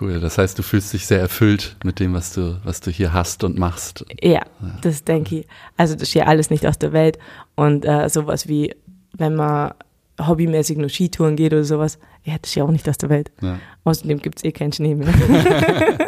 Cool. 0.00 0.20
Das 0.20 0.38
heißt, 0.38 0.58
du 0.58 0.62
fühlst 0.62 0.92
dich 0.92 1.06
sehr 1.06 1.20
erfüllt 1.20 1.76
mit 1.84 2.00
dem, 2.00 2.14
was 2.14 2.32
du, 2.32 2.60
was 2.64 2.80
du 2.80 2.90
hier 2.90 3.12
hast 3.12 3.44
und 3.44 3.58
machst. 3.58 4.04
Ja, 4.20 4.42
das 4.82 5.04
denke 5.04 5.40
ich. 5.40 5.46
Also 5.76 5.94
das 5.94 6.04
ist 6.04 6.14
ja 6.14 6.24
alles 6.24 6.50
nicht 6.50 6.66
aus 6.66 6.78
der 6.78 6.92
Welt. 6.92 7.18
Und 7.54 7.84
äh, 7.84 8.08
sowas 8.08 8.48
wie, 8.48 8.74
wenn 9.12 9.34
man 9.34 9.72
hobbymäßig 10.20 10.78
nur 10.78 10.88
Skitouren 10.88 11.36
geht 11.36 11.52
oder 11.52 11.64
sowas, 11.64 11.98
ja, 12.24 12.36
das 12.40 12.50
ist 12.50 12.54
ja 12.54 12.64
auch 12.64 12.70
nicht 12.70 12.88
aus 12.88 12.98
der 12.98 13.10
Welt. 13.10 13.30
Ja. 13.40 13.58
Außerdem 13.84 14.20
gibt's 14.20 14.44
eh 14.44 14.52
keinen 14.52 14.72
Schnee 14.72 14.94
mehr. 14.94 15.12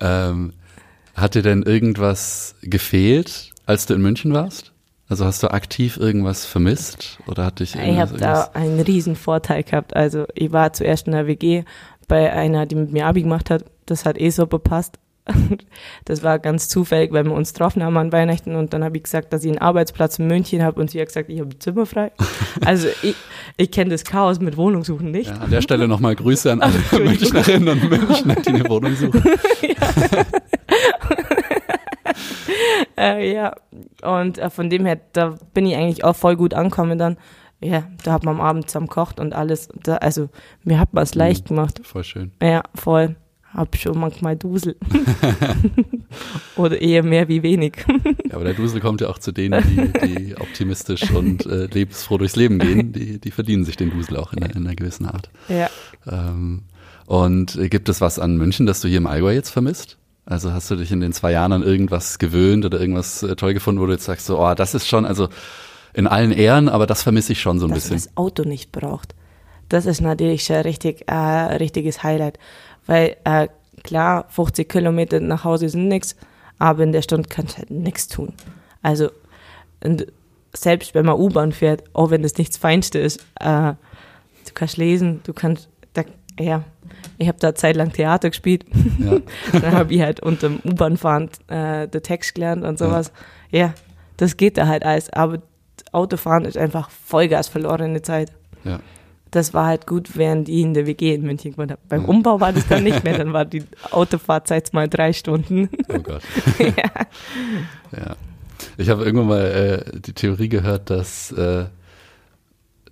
Ähm, 0.00 0.52
hat 1.14 1.34
dir 1.34 1.42
denn 1.42 1.62
irgendwas 1.62 2.54
gefehlt, 2.62 3.50
als 3.66 3.86
du 3.86 3.94
in 3.94 4.02
München 4.02 4.32
warst? 4.32 4.71
Also 5.08 5.24
hast 5.24 5.42
du 5.42 5.50
aktiv 5.50 5.98
irgendwas 5.98 6.46
vermisst 6.46 7.18
oder 7.26 7.44
hat 7.44 7.60
dich 7.60 7.74
ich 7.74 7.80
irgendwas, 7.80 8.10
habe 8.10 8.18
da 8.20 8.50
einen 8.54 8.80
riesen 8.80 9.16
Vorteil 9.16 9.62
gehabt. 9.62 9.94
Also 9.94 10.26
ich 10.34 10.52
war 10.52 10.72
zuerst 10.72 11.06
in 11.06 11.12
der 11.12 11.26
WG 11.26 11.64
bei 12.08 12.32
einer, 12.32 12.66
die 12.66 12.76
mit 12.76 12.92
mir 12.92 13.06
Abi 13.06 13.22
gemacht 13.22 13.50
hat. 13.50 13.64
Das 13.86 14.06
hat 14.06 14.18
eh 14.20 14.30
so 14.30 14.46
gepasst. 14.46 14.98
Das 16.04 16.22
war 16.22 16.38
ganz 16.38 16.68
zufällig, 16.68 17.12
weil 17.12 17.24
wir 17.24 17.32
uns 17.32 17.52
getroffen 17.52 17.82
haben 17.82 17.96
an 17.96 18.10
Weihnachten 18.10 18.56
und 18.56 18.72
dann 18.72 18.82
habe 18.82 18.96
ich 18.96 19.04
gesagt, 19.04 19.32
dass 19.32 19.44
ich 19.44 19.50
einen 19.50 19.58
Arbeitsplatz 19.58 20.18
in 20.18 20.26
München 20.26 20.62
habe 20.62 20.80
und 20.80 20.90
sie 20.90 21.00
hat 21.00 21.08
gesagt, 21.08 21.28
ich 21.28 21.38
habe 21.38 21.50
ein 21.50 21.60
Zimmer 21.60 21.86
frei. 21.86 22.10
Also 22.64 22.88
ich, 23.02 23.14
ich 23.56 23.70
kenne 23.70 23.90
das 23.90 24.04
Chaos 24.04 24.40
mit 24.40 24.56
Wohnungssuchen 24.56 25.10
nicht. 25.10 25.30
Ja, 25.30 25.38
an 25.38 25.50
der 25.50 25.62
Stelle 25.62 25.88
nochmal 25.88 26.14
Grüße 26.16 26.50
an 26.52 26.60
alle. 26.60 26.74
Münchnerinnen 26.92 27.68
und 27.68 27.88
Münchner, 27.88 28.34
die 28.36 28.48
eine 28.48 28.68
Wohnung 28.68 28.94
suchen. 28.94 29.22
Äh, 32.96 33.32
ja, 33.34 33.54
und 34.02 34.38
äh, 34.38 34.50
von 34.50 34.68
dem 34.70 34.84
her, 34.84 35.00
da 35.12 35.36
bin 35.54 35.66
ich 35.66 35.74
eigentlich 35.76 36.04
auch 36.04 36.14
voll 36.16 36.36
gut 36.36 36.54
angekommen 36.54 36.98
dann. 36.98 37.16
Ja, 37.60 37.84
da 38.04 38.12
hat 38.12 38.24
man 38.24 38.34
am 38.36 38.40
Abend 38.40 38.68
zusammen 38.68 38.88
gekocht 38.88 39.18
und 39.20 39.34
alles. 39.34 39.68
Da, 39.82 39.96
also, 39.96 40.28
mir 40.64 40.78
hat 40.78 40.92
man 40.94 41.04
es 41.04 41.14
leicht 41.14 41.46
gemacht. 41.48 41.80
Voll 41.84 42.04
schön. 42.04 42.32
Ja, 42.42 42.62
voll. 42.74 43.16
Hab 43.54 43.76
schon 43.76 43.98
manchmal 43.98 44.36
Dusel. 44.36 44.76
Oder 46.56 46.80
eher 46.80 47.02
mehr 47.02 47.28
wie 47.28 47.42
wenig. 47.42 47.84
Ja, 48.28 48.34
aber 48.36 48.44
der 48.44 48.54
Dusel 48.54 48.80
kommt 48.80 49.00
ja 49.00 49.08
auch 49.08 49.18
zu 49.18 49.32
denen, 49.32 49.62
die, 49.62 50.06
die 50.08 50.36
optimistisch 50.36 51.10
und 51.10 51.46
äh, 51.46 51.66
lebensfroh 51.66 52.18
durchs 52.18 52.36
Leben 52.36 52.58
gehen. 52.58 52.92
Die, 52.92 53.18
die 53.20 53.30
verdienen 53.30 53.64
sich 53.64 53.76
den 53.76 53.90
Dusel 53.90 54.16
auch 54.16 54.32
in, 54.32 54.42
einer- 54.42 54.54
in 54.56 54.66
einer 54.66 54.74
gewissen 54.76 55.06
Art. 55.06 55.30
ja. 55.48 55.68
Ähm, 56.06 56.62
und 57.06 57.56
äh, 57.56 57.68
gibt 57.68 57.88
es 57.88 58.00
was 58.00 58.18
an 58.18 58.36
München, 58.36 58.64
das 58.64 58.80
du 58.80 58.88
hier 58.88 58.98
im 58.98 59.06
Allgäu 59.06 59.32
jetzt 59.34 59.50
vermisst? 59.50 59.98
Also 60.24 60.52
hast 60.52 60.70
du 60.70 60.76
dich 60.76 60.92
in 60.92 61.00
den 61.00 61.12
zwei 61.12 61.32
Jahren 61.32 61.52
an 61.52 61.62
irgendwas 61.62 62.18
gewöhnt 62.18 62.64
oder 62.64 62.80
irgendwas 62.80 63.22
äh, 63.22 63.34
toll 63.34 63.54
gefunden, 63.54 63.80
wo 63.80 63.86
du 63.86 63.92
jetzt 63.92 64.04
sagst, 64.04 64.26
so, 64.26 64.38
oh, 64.38 64.54
das 64.54 64.74
ist 64.74 64.86
schon, 64.86 65.04
also 65.04 65.28
in 65.94 66.06
allen 66.06 66.30
Ehren, 66.32 66.68
aber 66.68 66.86
das 66.86 67.02
vermisse 67.02 67.32
ich 67.32 67.40
schon 67.40 67.58
so 67.58 67.66
ein 67.66 67.70
dass 67.70 67.90
man 67.90 67.96
bisschen. 67.96 68.10
das 68.10 68.16
Auto 68.16 68.44
nicht 68.44 68.72
braucht. 68.72 69.14
Das 69.68 69.86
ist 69.86 70.00
natürlich 70.00 70.44
schon 70.44 70.56
richtig, 70.56 71.08
äh, 71.08 71.14
richtiges 71.14 72.02
Highlight. 72.02 72.38
Weil, 72.86 73.16
äh, 73.24 73.48
klar, 73.82 74.26
50 74.28 74.68
Kilometer 74.68 75.20
nach 75.20 75.44
Hause 75.44 75.68
sind 75.68 75.88
nix, 75.88 76.14
aber 76.58 76.82
in 76.84 76.92
der 76.92 77.02
Stunde 77.02 77.28
kannst 77.28 77.54
du 77.54 77.58
halt 77.58 77.70
nichts 77.70 78.06
tun. 78.06 78.32
Also, 78.82 79.10
und 79.82 80.06
selbst 80.54 80.94
wenn 80.94 81.06
man 81.06 81.18
U-Bahn 81.18 81.52
fährt, 81.52 81.82
auch 81.94 82.10
wenn 82.10 82.22
das 82.22 82.36
nichts 82.38 82.56
Feinste 82.56 82.98
ist, 82.98 83.20
äh, 83.40 83.72
du 83.72 84.52
kannst 84.54 84.76
lesen, 84.76 85.20
du 85.24 85.32
kannst, 85.32 85.68
da, 85.94 86.02
ja, 86.38 86.64
ich 87.18 87.28
habe 87.28 87.38
da 87.38 87.54
zeitlang 87.54 87.92
Theater 87.92 88.30
gespielt. 88.30 88.64
Ja. 88.98 89.18
Dann 89.60 89.72
habe 89.72 89.94
ich 89.94 90.00
halt 90.02 90.20
unter 90.20 90.48
dem 90.48 90.60
U-Bahn-Fahren 90.64 91.28
äh, 91.48 91.88
den 91.88 92.02
Text 92.02 92.34
gelernt 92.34 92.64
und 92.64 92.78
sowas. 92.78 93.12
Ja. 93.50 93.74
das 94.16 94.36
geht 94.36 94.56
da 94.56 94.66
halt 94.66 94.84
alles. 94.84 95.10
Aber 95.12 95.42
Autofahren 95.92 96.44
ist 96.44 96.56
einfach 96.56 96.90
Vollgas 96.90 97.48
verlorene 97.48 98.02
Zeit. 98.02 98.32
Ja. 98.64 98.80
Das 99.30 99.54
war 99.54 99.66
halt 99.66 99.86
gut, 99.86 100.16
während 100.16 100.48
ich 100.48 100.60
in 100.60 100.74
der 100.74 100.86
WG 100.86 101.14
in 101.14 101.22
München 101.22 101.52
gewohnt 101.52 101.70
habe. 101.70 101.80
Beim 101.88 102.02
Ja. 102.02 102.08
Umbau 102.08 102.40
war 102.40 102.52
das 102.52 102.68
dann 102.68 102.84
nicht 102.84 103.02
mehr, 103.02 103.16
dann 103.18 103.32
war 103.32 103.44
die 103.46 103.64
Autofahrzeit 103.90 104.72
mal 104.74 104.88
drei 104.88 105.12
Stunden. 105.14 105.70
Oh 105.88 105.98
Gott. 105.98 106.22
ja. 106.58 108.14
Ich 108.76 108.88
habe 108.90 109.04
irgendwann 109.04 109.28
mal 109.28 109.84
äh, 109.94 110.00
die 110.00 110.12
Theorie 110.12 110.48
gehört, 110.48 110.90
dass, 110.90 111.32
äh, 111.32 111.64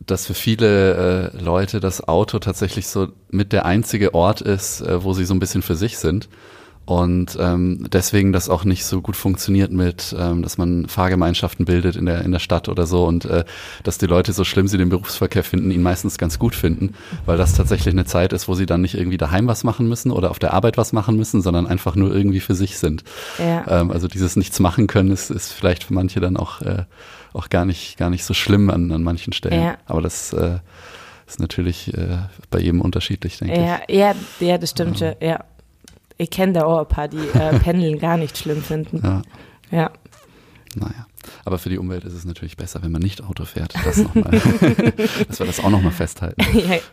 dass 0.07 0.27
für 0.27 0.35
viele 0.35 1.33
äh, 1.33 1.43
Leute 1.43 1.81
das 1.81 2.07
Auto 2.07 2.39
tatsächlich 2.39 2.87
so 2.87 3.09
mit 3.31 3.53
der 3.53 3.67
einzige 3.67 4.15
Ort 4.15 4.41
ist, 4.41 4.81
äh, 4.81 5.05
wo 5.05 5.13
sie 5.13 5.25
so 5.25 5.35
ein 5.35 5.41
bisschen 5.41 5.63
für 5.63 5.77
sich 5.77 5.99
sind. 5.99 6.29
Und 6.91 7.39
ähm, 7.41 7.87
deswegen 7.93 8.33
das 8.33 8.49
auch 8.49 8.65
nicht 8.65 8.85
so 8.85 9.01
gut 9.01 9.15
funktioniert 9.15 9.71
mit, 9.71 10.13
ähm, 10.19 10.43
dass 10.43 10.59
man 10.59 10.89
Fahrgemeinschaften 10.89 11.65
bildet 11.65 11.95
in 11.95 12.05
der, 12.05 12.23
in 12.23 12.33
der 12.33 12.41
Stadt 12.41 12.69
oder 12.69 12.85
so 12.85 13.05
und 13.05 13.27
äh, 13.27 13.45
dass 13.85 13.99
die 13.99 14.07
Leute, 14.07 14.33
so 14.33 14.43
schlimm 14.43 14.67
sie 14.67 14.77
den 14.77 14.89
Berufsverkehr 14.89 15.45
finden, 15.45 15.71
ihn 15.71 15.85
meistens 15.85 16.19
ganz 16.19 16.41
gut 16.41 16.57
finden, 16.57 16.95
weil 17.27 17.39
das 17.39 17.55
tatsächlich 17.55 17.95
eine 17.95 18.07
Zeit 18.07 18.33
ist, 18.33 18.49
wo 18.49 18.55
sie 18.55 18.67
dann 18.67 18.81
nicht 18.81 18.97
irgendwie 18.97 19.19
daheim 19.19 19.47
was 19.47 19.63
machen 19.63 19.89
müssen 19.89 20.11
oder 20.11 20.33
auf 20.33 20.41
der 20.41 20.53
Arbeit 20.53 20.79
was 20.79 20.93
machen 20.93 21.15
müssen, 21.15 21.43
sondern 21.43 21.69
einfach 21.69 21.95
nur 21.95 22.13
irgendwie 22.13 22.41
für 22.41 22.57
sich 22.57 22.77
sind. 22.77 23.05
Ja. 23.39 23.83
Ähm, 23.83 23.93
also 23.93 24.09
dieses 24.09 24.35
Nichts 24.35 24.59
machen 24.59 24.89
können 24.89 25.13
ist, 25.13 25.31
ist 25.31 25.53
vielleicht 25.53 25.85
für 25.85 25.95
manche 25.95 26.19
dann 26.19 26.37
auch, 26.37 26.61
äh, 26.61 26.87
auch 27.33 27.51
gar 27.51 27.67
nicht, 27.67 27.99
gar 27.99 28.11
nicht 28.11 28.25
so 28.25 28.35
schlimm 28.35 28.69
an, 28.69 28.91
an 28.91 29.05
manchen 29.05 29.33
Stellen. 29.33 29.63
Ja. 29.63 29.79
Aber 29.87 30.03
das 30.03 30.33
äh, 30.33 30.59
ist 31.31 31.39
natürlich 31.39 31.95
äh, 31.95 32.19
bei 32.51 32.59
jedem 32.59 32.81
unterschiedlich, 32.81 33.39
denke 33.39 33.55
ich. 33.55 33.61
Ja, 33.61 33.81
ja, 33.89 34.15
ja, 34.41 34.59
das 34.59 34.71
stimmt 34.71 34.99
schon, 34.99 35.15
ja. 35.21 35.45
Ich 36.21 36.29
kenne 36.31 36.53
da 36.53 36.65
auch 36.65 36.81
ein 36.81 36.87
paar, 36.89 37.09
die 37.09 37.17
äh, 37.17 37.59
Pendeln 37.61 37.99
gar 37.99 38.17
nicht 38.19 38.37
schlimm 38.37 38.63
finden. 38.63 39.01
Ja, 39.03 39.23
Ja. 39.71 39.91
naja. 40.77 41.07
Aber 41.45 41.59
für 41.59 41.69
die 41.71 41.79
Umwelt 41.79 42.05
ist 42.05 42.13
es 42.15 42.25
natürlich 42.25 42.57
besser, 42.57 42.83
wenn 42.83 42.93
man 42.93 43.01
nicht 43.03 43.23
Auto 43.23 43.45
fährt. 43.45 43.75
Das 43.85 43.97
noch 43.99 44.15
mal, 44.15 44.31
dass 45.29 45.39
wir 45.39 45.47
das 45.47 45.61
auch 45.61 45.71
nochmal 45.71 45.93
festhalten. 45.93 46.43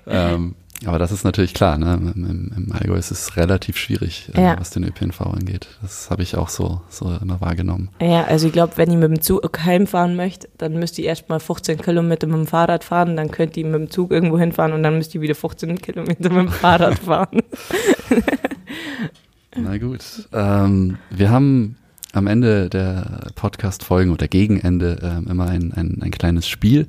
ja. 0.06 0.34
Ähm, 0.34 0.56
aber 0.86 1.00
das 1.00 1.12
ist 1.12 1.24
natürlich 1.24 1.54
klar, 1.54 1.78
ne? 1.78 1.94
Im, 2.16 2.52
im, 2.56 2.72
Allgäu 2.72 2.96
ist 2.96 3.10
es 3.12 3.36
relativ 3.36 3.78
schwierig, 3.78 4.30
äh, 4.36 4.42
Ja. 4.42 4.60
was 4.60 4.70
den 4.70 4.84
ÖPNV 4.84 5.22
angeht. 5.22 5.68
Das 5.82 6.12
habe 6.12 6.22
ich 6.22 6.36
auch 6.36 6.50
so, 6.50 6.82
so 6.90 7.18
immer 7.22 7.42
wahrgenommen. 7.42 7.90
Ja, 8.00 8.26
also 8.26 8.48
ich 8.48 8.54
glaube, 8.54 8.74
wenn 8.76 8.92
ich 8.92 8.98
mit 8.98 9.10
dem 9.10 9.22
Zug 9.22 9.60
heimfahren 9.66 10.16
möchte, 10.16 10.48
dann 10.58 10.74
müsste 10.74 11.02
ich 11.02 11.08
erst 11.08 11.30
mal 11.30 11.40
15 11.40 11.82
Kilometer 11.82 12.28
mit 12.28 12.36
dem 12.36 12.48
Fahrrad 12.48 12.84
fahren, 12.84 13.16
dann 13.16 13.32
könnte 13.32 13.60
ich 13.60 13.66
mit 13.66 13.76
dem 13.76 13.90
Zug 13.90 14.12
irgendwo 14.12 14.38
hinfahren 14.38 14.74
und 14.74 14.84
dann 14.84 14.98
müsste 14.98 15.18
ich 15.18 15.22
wieder 15.22 15.36
15 15.36 15.82
Kilometer 15.82 16.30
mit 16.30 16.42
dem 16.48 16.50
Fahrrad 16.50 17.00
fahren. 17.00 17.42
Na 19.56 19.78
gut. 19.78 20.28
Ähm, 20.34 20.98
wir 21.10 21.32
haben 21.32 21.78
am 22.14 22.28
Ende 22.28 22.70
der 22.70 23.32
Podcast-Folgen 23.36 24.12
oder 24.12 24.28
gegen 24.28 24.60
Ende 24.60 25.00
ähm, 25.04 25.28
immer 25.28 25.48
ein, 25.48 25.74
ein, 25.74 26.00
ein 26.02 26.12
kleines 26.12 26.48
Spiel. 26.48 26.88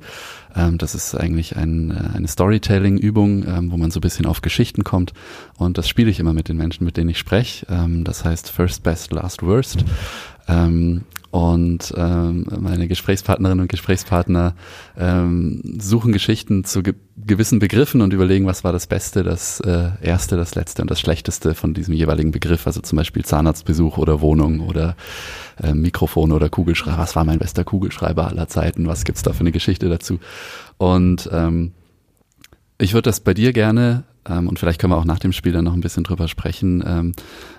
Ähm, 0.55 0.77
das 0.77 0.95
ist 0.95 1.15
eigentlich 1.15 1.55
ein, 1.55 1.91
äh, 1.91 2.17
eine 2.17 2.27
Storytelling-Übung, 2.27 3.45
ähm, 3.47 3.71
wo 3.71 3.77
man 3.77 3.91
so 3.91 3.99
ein 3.99 4.01
bisschen 4.01 4.25
auf 4.25 4.41
Geschichten 4.41 4.83
kommt. 4.83 5.13
Und 5.57 5.77
das 5.77 5.87
spiele 5.87 6.09
ich 6.09 6.19
immer 6.19 6.33
mit 6.33 6.47
den 6.47 6.57
Menschen, 6.57 6.85
mit 6.85 6.97
denen 6.97 7.09
ich 7.09 7.19
spreche. 7.19 7.65
Ähm, 7.69 8.03
das 8.03 8.23
heißt 8.23 8.49
First 8.49 8.83
Best, 8.83 9.11
Last 9.11 9.43
Worst. 9.43 9.83
Ähm, 10.47 11.03
und 11.31 11.93
ähm, 11.95 12.45
meine 12.59 12.87
Gesprächspartnerinnen 12.87 13.61
und 13.61 13.69
Gesprächspartner 13.69 14.55
ähm, 14.97 15.61
suchen 15.79 16.11
Geschichten 16.11 16.63
zu 16.63 16.81
ge 16.81 16.95
gewissen 17.17 17.59
Begriffen 17.59 18.01
und 18.01 18.13
überlegen, 18.13 18.47
was 18.47 18.63
war 18.63 18.71
das 18.71 18.87
Beste, 18.87 19.23
das 19.23 19.59
äh, 19.59 19.89
Erste, 20.01 20.37
das 20.37 20.55
Letzte 20.55 20.81
und 20.81 20.89
das 20.89 20.99
Schlechteste 20.99 21.53
von 21.53 21.73
diesem 21.73 21.93
jeweiligen 21.93 22.31
Begriff. 22.31 22.65
Also 22.65 22.81
zum 22.81 22.95
Beispiel 22.95 23.23
Zahnarztbesuch 23.25 23.97
oder 23.97 24.21
Wohnung 24.21 24.61
oder 24.61 24.95
äh, 25.61 25.73
Mikrofon 25.73 26.31
oder 26.31 26.49
Kugelschreiber. 26.49 26.97
Was 26.97 27.15
war 27.15 27.25
mein 27.25 27.39
bester 27.39 27.63
Kugelschreiber 27.63 28.27
aller 28.27 28.47
Zeiten? 28.47 28.87
Was 28.87 29.03
gibt's 29.03 29.21
da 29.21 29.33
für 29.33 29.41
eine 29.41 29.51
Geschichte 29.51 29.89
dazu? 29.89 30.19
Und 30.77 31.29
ähm, 31.31 31.73
Ich 32.81 32.93
würde 32.93 33.09
das 33.09 33.19
bei 33.19 33.33
dir 33.33 33.51
gerne, 33.51 34.05
ähm, 34.27 34.47
und 34.47 34.57
vielleicht 34.57 34.79
können 34.79 34.93
wir 34.93 34.97
auch 34.97 35.05
nach 35.05 35.19
dem 35.19 35.33
Spiel 35.33 35.51
dann 35.51 35.65
noch 35.65 35.73
ein 35.73 35.81
bisschen 35.81 36.05
drüber 36.05 36.29
sprechen, 36.29 36.81
ähm, 36.87 37.11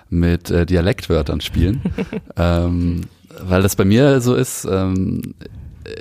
mit 0.09 0.49
äh, 0.49 0.65
Dialektwörtern 0.65 1.41
spielen. 1.41 1.81
ähm, 2.37 3.01
weil 3.39 3.61
das 3.61 3.75
bei 3.75 3.85
mir 3.85 4.21
so 4.21 4.35
ist, 4.35 4.65
ähm, 4.69 5.33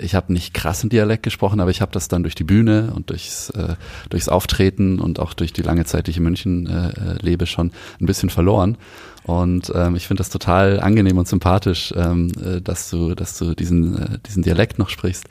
ich 0.01 0.15
habe 0.15 0.33
nicht 0.33 0.55
krassen 0.55 0.91
Dialekt 0.91 1.23
gesprochen, 1.23 1.61
aber 1.61 1.71
ich 1.71 1.81
habe 1.81 1.93
das 1.93 2.09
dann 2.09 2.23
durch 2.23 2.35
die 2.35 2.45
Bühne 2.45 2.93
und 2.95 3.11
durchs, 3.11 3.51
äh, 3.51 3.75
durchs 4.09 4.29
Auftreten 4.29 5.01
und 5.01 5.19
auch 5.19 5.35
durch 5.35 5.53
die 5.53 5.63
lange 5.63 5.85
Zeit, 5.85 6.07
die 6.07 6.13
ich 6.13 6.17
in 6.17 6.25
München 6.25 6.67
äh, 6.67 6.89
äh 6.89 7.17
lebe, 7.21 7.47
schon 7.47 7.73
ein 8.01 8.07
bisschen 8.07 8.31
verloren. 8.31 8.77
Und 9.25 9.71
ähm, 9.75 9.97
ich 9.97 10.07
finde 10.07 10.21
das 10.21 10.31
total 10.31 10.81
angenehm 10.81 11.19
und 11.19 11.29
sympathisch, 11.29 11.93
ähm, 11.97 12.33
äh, 12.43 12.61
dass 12.61 12.91
du, 12.91 13.15
dass 13.15 13.39
du 13.39 13.55
diesen, 13.55 13.97
äh, 13.97 14.19
diesen 14.27 14.43
Dialekt 14.43 14.79
noch 14.79 14.89
sprichst. 14.89 15.29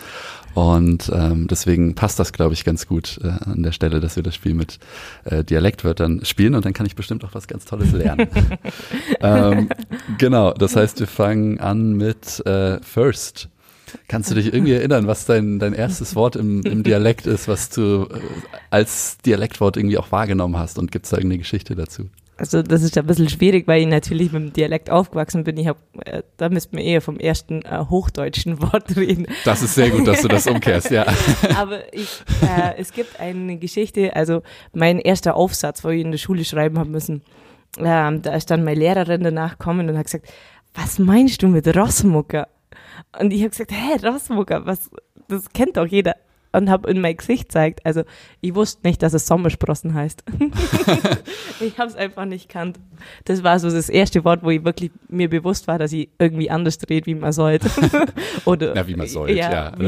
Und 0.53 1.11
ähm, 1.13 1.47
deswegen 1.47 1.95
passt 1.95 2.19
das, 2.19 2.33
glaube 2.33 2.53
ich, 2.53 2.65
ganz 2.65 2.87
gut 2.87 3.19
äh, 3.23 3.27
an 3.27 3.63
der 3.63 3.71
Stelle, 3.71 3.99
dass 3.99 4.15
wir 4.15 4.23
das 4.23 4.35
Spiel 4.35 4.53
mit 4.53 4.79
äh, 5.25 5.43
Dialektwörtern 5.43 6.23
spielen 6.25 6.55
und 6.55 6.65
dann 6.65 6.73
kann 6.73 6.85
ich 6.85 6.95
bestimmt 6.95 7.23
auch 7.23 7.33
was 7.33 7.47
ganz 7.47 7.65
Tolles 7.65 7.91
lernen. 7.91 8.27
ähm, 9.21 9.69
genau, 10.17 10.53
das 10.53 10.75
heißt, 10.75 10.99
wir 10.99 11.07
fangen 11.07 11.59
an 11.59 11.93
mit 11.93 12.45
äh, 12.45 12.79
First. 12.81 13.49
Kannst 14.07 14.31
du 14.31 14.35
dich 14.35 14.53
irgendwie 14.53 14.73
erinnern, 14.73 15.07
was 15.07 15.25
dein, 15.25 15.59
dein 15.59 15.73
erstes 15.73 16.15
Wort 16.15 16.35
im, 16.35 16.61
im 16.63 16.83
Dialekt 16.83 17.27
ist, 17.27 17.47
was 17.47 17.69
du 17.69 18.07
äh, 18.11 18.19
als 18.69 19.17
Dialektwort 19.19 19.77
irgendwie 19.77 19.97
auch 19.97 20.11
wahrgenommen 20.11 20.57
hast? 20.57 20.79
Und 20.79 20.91
gibt 20.91 21.05
es 21.05 21.11
da 21.11 21.17
irgendeine 21.17 21.39
Geschichte 21.39 21.75
dazu? 21.75 22.09
Also 22.39 22.63
das 22.63 22.83
ist 22.83 22.97
ein 22.97 23.05
bisschen 23.05 23.27
schwierig, 23.27 23.67
weil 23.67 23.81
ich 23.81 23.87
natürlich 23.87 24.31
mit 24.31 24.41
dem 24.41 24.53
Dialekt 24.53 24.89
aufgewachsen 24.89 25.43
bin. 25.43 25.57
Ich 25.57 25.67
hab, 25.67 25.77
äh, 26.05 26.23
da 26.37 26.47
müsste 26.47 26.73
man 26.73 26.85
eher 26.85 27.01
vom 27.01 27.17
ersten 27.17 27.63
äh, 27.63 27.83
hochdeutschen 27.89 28.61
Wort 28.61 28.95
reden. 28.95 29.27
Das 29.43 29.61
ist 29.61 29.75
sehr 29.75 29.89
gut, 29.89 30.07
dass 30.07 30.21
du 30.21 30.29
das 30.29 30.47
umkehrst, 30.47 30.89
ja. 30.89 31.05
Aber 31.57 31.93
ich, 31.93 32.23
äh, 32.41 32.77
es 32.77 32.93
gibt 32.93 33.19
eine 33.19 33.57
Geschichte, 33.57 34.15
also 34.15 34.41
mein 34.73 34.99
erster 34.99 35.35
Aufsatz, 35.35 35.83
wo 35.83 35.89
ich 35.89 36.01
in 36.01 36.11
der 36.11 36.17
Schule 36.17 36.45
schreiben 36.45 36.79
habe 36.79 36.89
müssen, 36.89 37.23
ähm, 37.77 38.21
da 38.21 38.33
ist 38.33 38.49
dann 38.49 38.63
meine 38.63 38.79
Lehrerin 38.79 39.21
danach 39.21 39.57
gekommen 39.59 39.89
und 39.89 39.97
hat 39.97 40.05
gesagt, 40.05 40.27
was 40.73 40.97
meinst 40.97 41.43
du 41.43 41.47
mit 41.47 41.67
Rossmucker? 41.75 42.47
Und 43.19 43.31
ich 43.31 43.41
habe 43.41 43.49
gesagt, 43.49 43.71
hä, 43.71 44.05
Rossmucker, 44.05 44.65
was, 44.65 44.89
das 45.27 45.49
kennt 45.49 45.77
doch 45.77 45.85
jeder 45.85 46.15
und 46.51 46.69
habe 46.69 46.89
in 46.89 47.01
mein 47.01 47.15
Gesicht 47.15 47.51
zeigt. 47.51 47.85
Also 47.85 48.03
ich 48.41 48.55
wusste 48.55 48.87
nicht, 48.87 49.01
dass 49.03 49.13
es 49.13 49.27
Sommersprossen 49.27 49.93
heißt. 49.93 50.23
ich 51.59 51.77
habe 51.77 51.89
es 51.89 51.95
einfach 51.95 52.25
nicht 52.25 52.49
kannt. 52.49 52.79
Das 53.25 53.43
war 53.43 53.59
so 53.59 53.69
das 53.69 53.89
erste 53.89 54.23
Wort, 54.23 54.43
wo 54.43 54.49
ich 54.49 54.63
wirklich 54.63 54.91
mir 55.07 55.29
bewusst 55.29 55.67
war, 55.67 55.77
dass 55.77 55.91
ich 55.93 56.09
irgendwie 56.17 56.49
anders 56.49 56.77
dreht, 56.77 57.05
wie 57.05 57.15
man 57.15 57.31
sollte. 57.31 57.69
Oder 58.45 58.75
ja, 58.75 58.87
wie 58.87 58.95
man 58.95 59.07
sollte, 59.07 59.35
ja. 59.35 59.51
ja. 59.51 59.79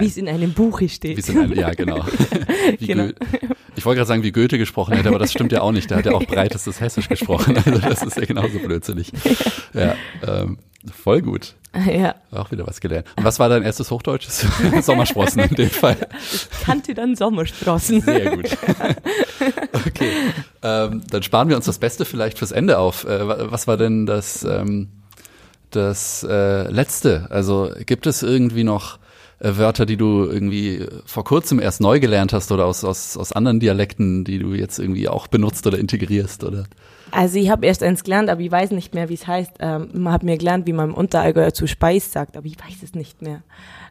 Wie 0.00 0.06
es 0.06 0.16
in 0.16 0.28
einem 0.28 0.52
Buch 0.52 0.80
steht. 0.88 1.28
Einem, 1.28 1.52
ja, 1.54 1.70
genau. 1.70 2.04
genau. 2.80 3.08
Ich 3.76 3.84
wollte 3.84 3.98
gerade 3.98 4.08
sagen, 4.08 4.22
wie 4.22 4.32
Goethe 4.32 4.58
gesprochen 4.58 4.94
hätte, 4.94 5.08
aber 5.08 5.18
das 5.18 5.32
stimmt 5.32 5.52
ja 5.52 5.62
auch 5.62 5.72
nicht. 5.72 5.90
Der 5.90 5.98
hat 5.98 6.06
ja 6.06 6.12
auch 6.12 6.24
breitestes 6.24 6.80
Hessisch 6.80 7.08
gesprochen. 7.08 7.56
Also 7.56 7.78
das 7.78 8.02
ist 8.02 8.16
ja 8.16 8.24
genauso 8.24 8.58
blödsinnig. 8.58 9.12
Ja, 9.72 9.94
ähm, 10.26 10.58
voll 10.92 11.22
gut. 11.22 11.54
Ja. 11.98 12.14
Auch 12.30 12.50
wieder 12.50 12.66
was 12.66 12.80
gelernt. 12.80 13.06
Und 13.16 13.24
was 13.24 13.38
war 13.38 13.48
dein 13.48 13.62
erstes 13.62 13.90
Hochdeutsches? 13.90 14.46
Sommersprossen 14.82 15.42
in 15.42 15.54
dem 15.54 15.70
Fall. 15.70 15.96
Ich 16.32 16.48
kannte 16.64 16.94
dann 16.94 17.16
Sommersprossen. 17.16 18.00
Sehr 18.02 18.36
gut. 18.36 18.46
okay. 19.72 20.10
Ähm, 20.62 21.02
dann 21.10 21.22
sparen 21.22 21.48
wir 21.48 21.56
uns 21.56 21.64
das 21.64 21.78
Beste 21.78 22.04
vielleicht 22.04 22.38
fürs 22.38 22.52
Ende 22.52 22.78
auf. 22.78 23.04
Äh, 23.04 23.50
was 23.50 23.66
war 23.66 23.76
denn 23.76 24.06
das, 24.06 24.44
ähm, 24.44 24.88
das 25.70 26.26
äh, 26.28 26.70
letzte? 26.70 27.26
Also 27.30 27.70
gibt 27.86 28.06
es 28.06 28.22
irgendwie 28.22 28.64
noch 28.64 28.98
äh, 29.40 29.56
Wörter, 29.56 29.86
die 29.86 29.96
du 29.96 30.24
irgendwie 30.24 30.86
vor 31.06 31.24
kurzem 31.24 31.60
erst 31.60 31.80
neu 31.80 32.00
gelernt 32.00 32.32
hast 32.32 32.52
oder 32.52 32.66
aus, 32.66 32.84
aus, 32.84 33.16
aus 33.16 33.32
anderen 33.32 33.60
Dialekten, 33.60 34.24
die 34.24 34.38
du 34.38 34.54
jetzt 34.54 34.78
irgendwie 34.78 35.08
auch 35.08 35.26
benutzt 35.26 35.66
oder 35.66 35.78
integrierst, 35.78 36.44
oder? 36.44 36.64
Also 37.10 37.38
ich 37.38 37.50
habe 37.50 37.66
erst 37.66 37.82
eins 37.82 38.04
gelernt, 38.04 38.30
aber 38.30 38.40
ich 38.40 38.50
weiß 38.50 38.70
nicht 38.72 38.94
mehr, 38.94 39.08
wie 39.08 39.14
es 39.14 39.26
heißt. 39.26 39.52
Ähm, 39.60 39.90
man 39.92 40.12
hat 40.12 40.22
mir 40.22 40.36
gelernt, 40.38 40.66
wie 40.66 40.72
man 40.72 40.90
im 40.90 40.94
Unterallgäuer 40.94 41.52
zu 41.52 41.66
Speis 41.66 42.12
sagt, 42.12 42.36
aber 42.36 42.46
ich 42.46 42.58
weiß 42.58 42.82
es 42.82 42.94
nicht 42.94 43.22
mehr. 43.22 43.42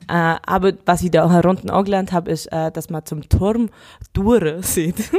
Äh, 0.08 0.36
aber 0.46 0.74
was 0.86 1.02
ich 1.02 1.12
da 1.12 1.26
auch 1.26 1.32
herunten 1.32 1.70
auch 1.70 1.84
gelernt 1.84 2.12
habe, 2.12 2.32
ist, 2.32 2.48
äh, 2.48 2.72
dass 2.72 2.90
man 2.90 3.06
zum 3.06 3.28
Turm 3.30 3.70
Dure 4.14 4.58
sieht. 4.64 5.12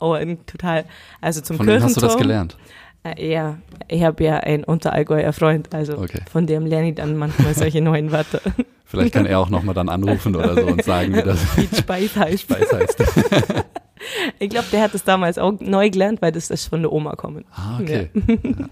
oh, 0.00 0.12
ein 0.12 0.44
total, 0.46 0.84
also 1.20 1.40
zum 1.40 1.56
Von 1.56 1.66
wem 1.66 1.82
hast 1.82 1.96
du 1.96 2.00
das 2.00 2.16
gelernt? 2.16 2.56
Äh, 3.04 3.32
ja, 3.32 3.58
ich 3.88 4.02
habe 4.02 4.22
ja 4.22 4.38
einen 4.38 4.64
Unterallgäuer 4.64 5.32
Freund, 5.32 5.74
also 5.74 5.98
okay. 5.98 6.20
von 6.30 6.46
dem 6.46 6.66
lerne 6.66 6.90
ich 6.90 6.94
dann 6.94 7.16
manchmal 7.16 7.54
solche 7.54 7.80
neuen 7.80 8.12
Wörter. 8.12 8.40
Vielleicht 8.84 9.14
kann 9.14 9.26
er 9.26 9.38
auch 9.38 9.48
nochmal 9.48 9.74
dann 9.74 9.88
anrufen 9.88 10.36
oder 10.36 10.54
so 10.54 10.66
und 10.66 10.84
sagen, 10.84 11.14
wie 11.14 11.22
das 11.24 11.56
wie 11.56 11.74
Speis 11.74 12.14
heißt. 12.14 12.42
Speis 12.42 12.72
heißt. 12.72 13.02
ich 14.38 14.50
glaube, 14.50 14.66
der 14.72 14.82
hat 14.82 14.94
es 14.94 15.04
damals 15.04 15.38
auch 15.38 15.58
neu 15.60 15.90
gelernt, 15.90 16.22
weil 16.22 16.32
das 16.32 16.50
ist 16.50 16.66
von 16.66 16.82
der 16.82 16.92
Oma 16.92 17.16
kommen. 17.16 17.44
Ah, 17.52 17.78
okay. 17.80 18.10
Ja. 18.14 18.34
Ja. 18.42 18.68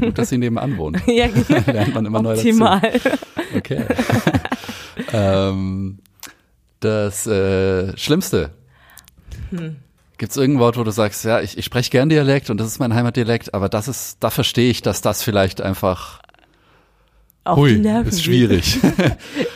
Gut, 0.00 0.18
dass 0.18 0.30
sie 0.30 0.38
nebenan 0.38 0.76
wohnen. 0.78 1.00
ja, 1.06 1.28
genau. 1.28 1.60
lernt 1.72 1.94
man 1.94 2.06
immer 2.06 2.24
Optimal. 2.24 2.80
neu 2.80 2.90
dazu. 2.92 3.08
Okay. 3.56 3.84
ähm, 5.12 5.98
das 6.80 7.26
äh, 7.26 7.96
Schlimmste. 7.96 8.50
Hm. 9.50 9.76
Gibt 10.18 10.32
es 10.32 10.36
irgendein 10.36 10.60
Wort, 10.60 10.76
wo 10.76 10.84
du 10.84 10.90
sagst, 10.90 11.24
ja, 11.24 11.40
ich, 11.40 11.56
ich 11.56 11.64
spreche 11.64 11.90
gern 11.90 12.08
Dialekt 12.08 12.50
und 12.50 12.58
das 12.58 12.66
ist 12.66 12.78
mein 12.78 12.94
Heimatdialekt, 12.94 13.54
aber 13.54 13.68
das 13.68 13.88
ist, 13.88 14.18
da 14.20 14.30
verstehe 14.30 14.70
ich, 14.70 14.82
dass 14.82 15.00
das 15.00 15.22
vielleicht 15.22 15.62
einfach 15.62 16.20
Auf 17.44 17.56
hui, 17.56 17.72
ist 17.72 18.22
schwierig. 18.22 18.78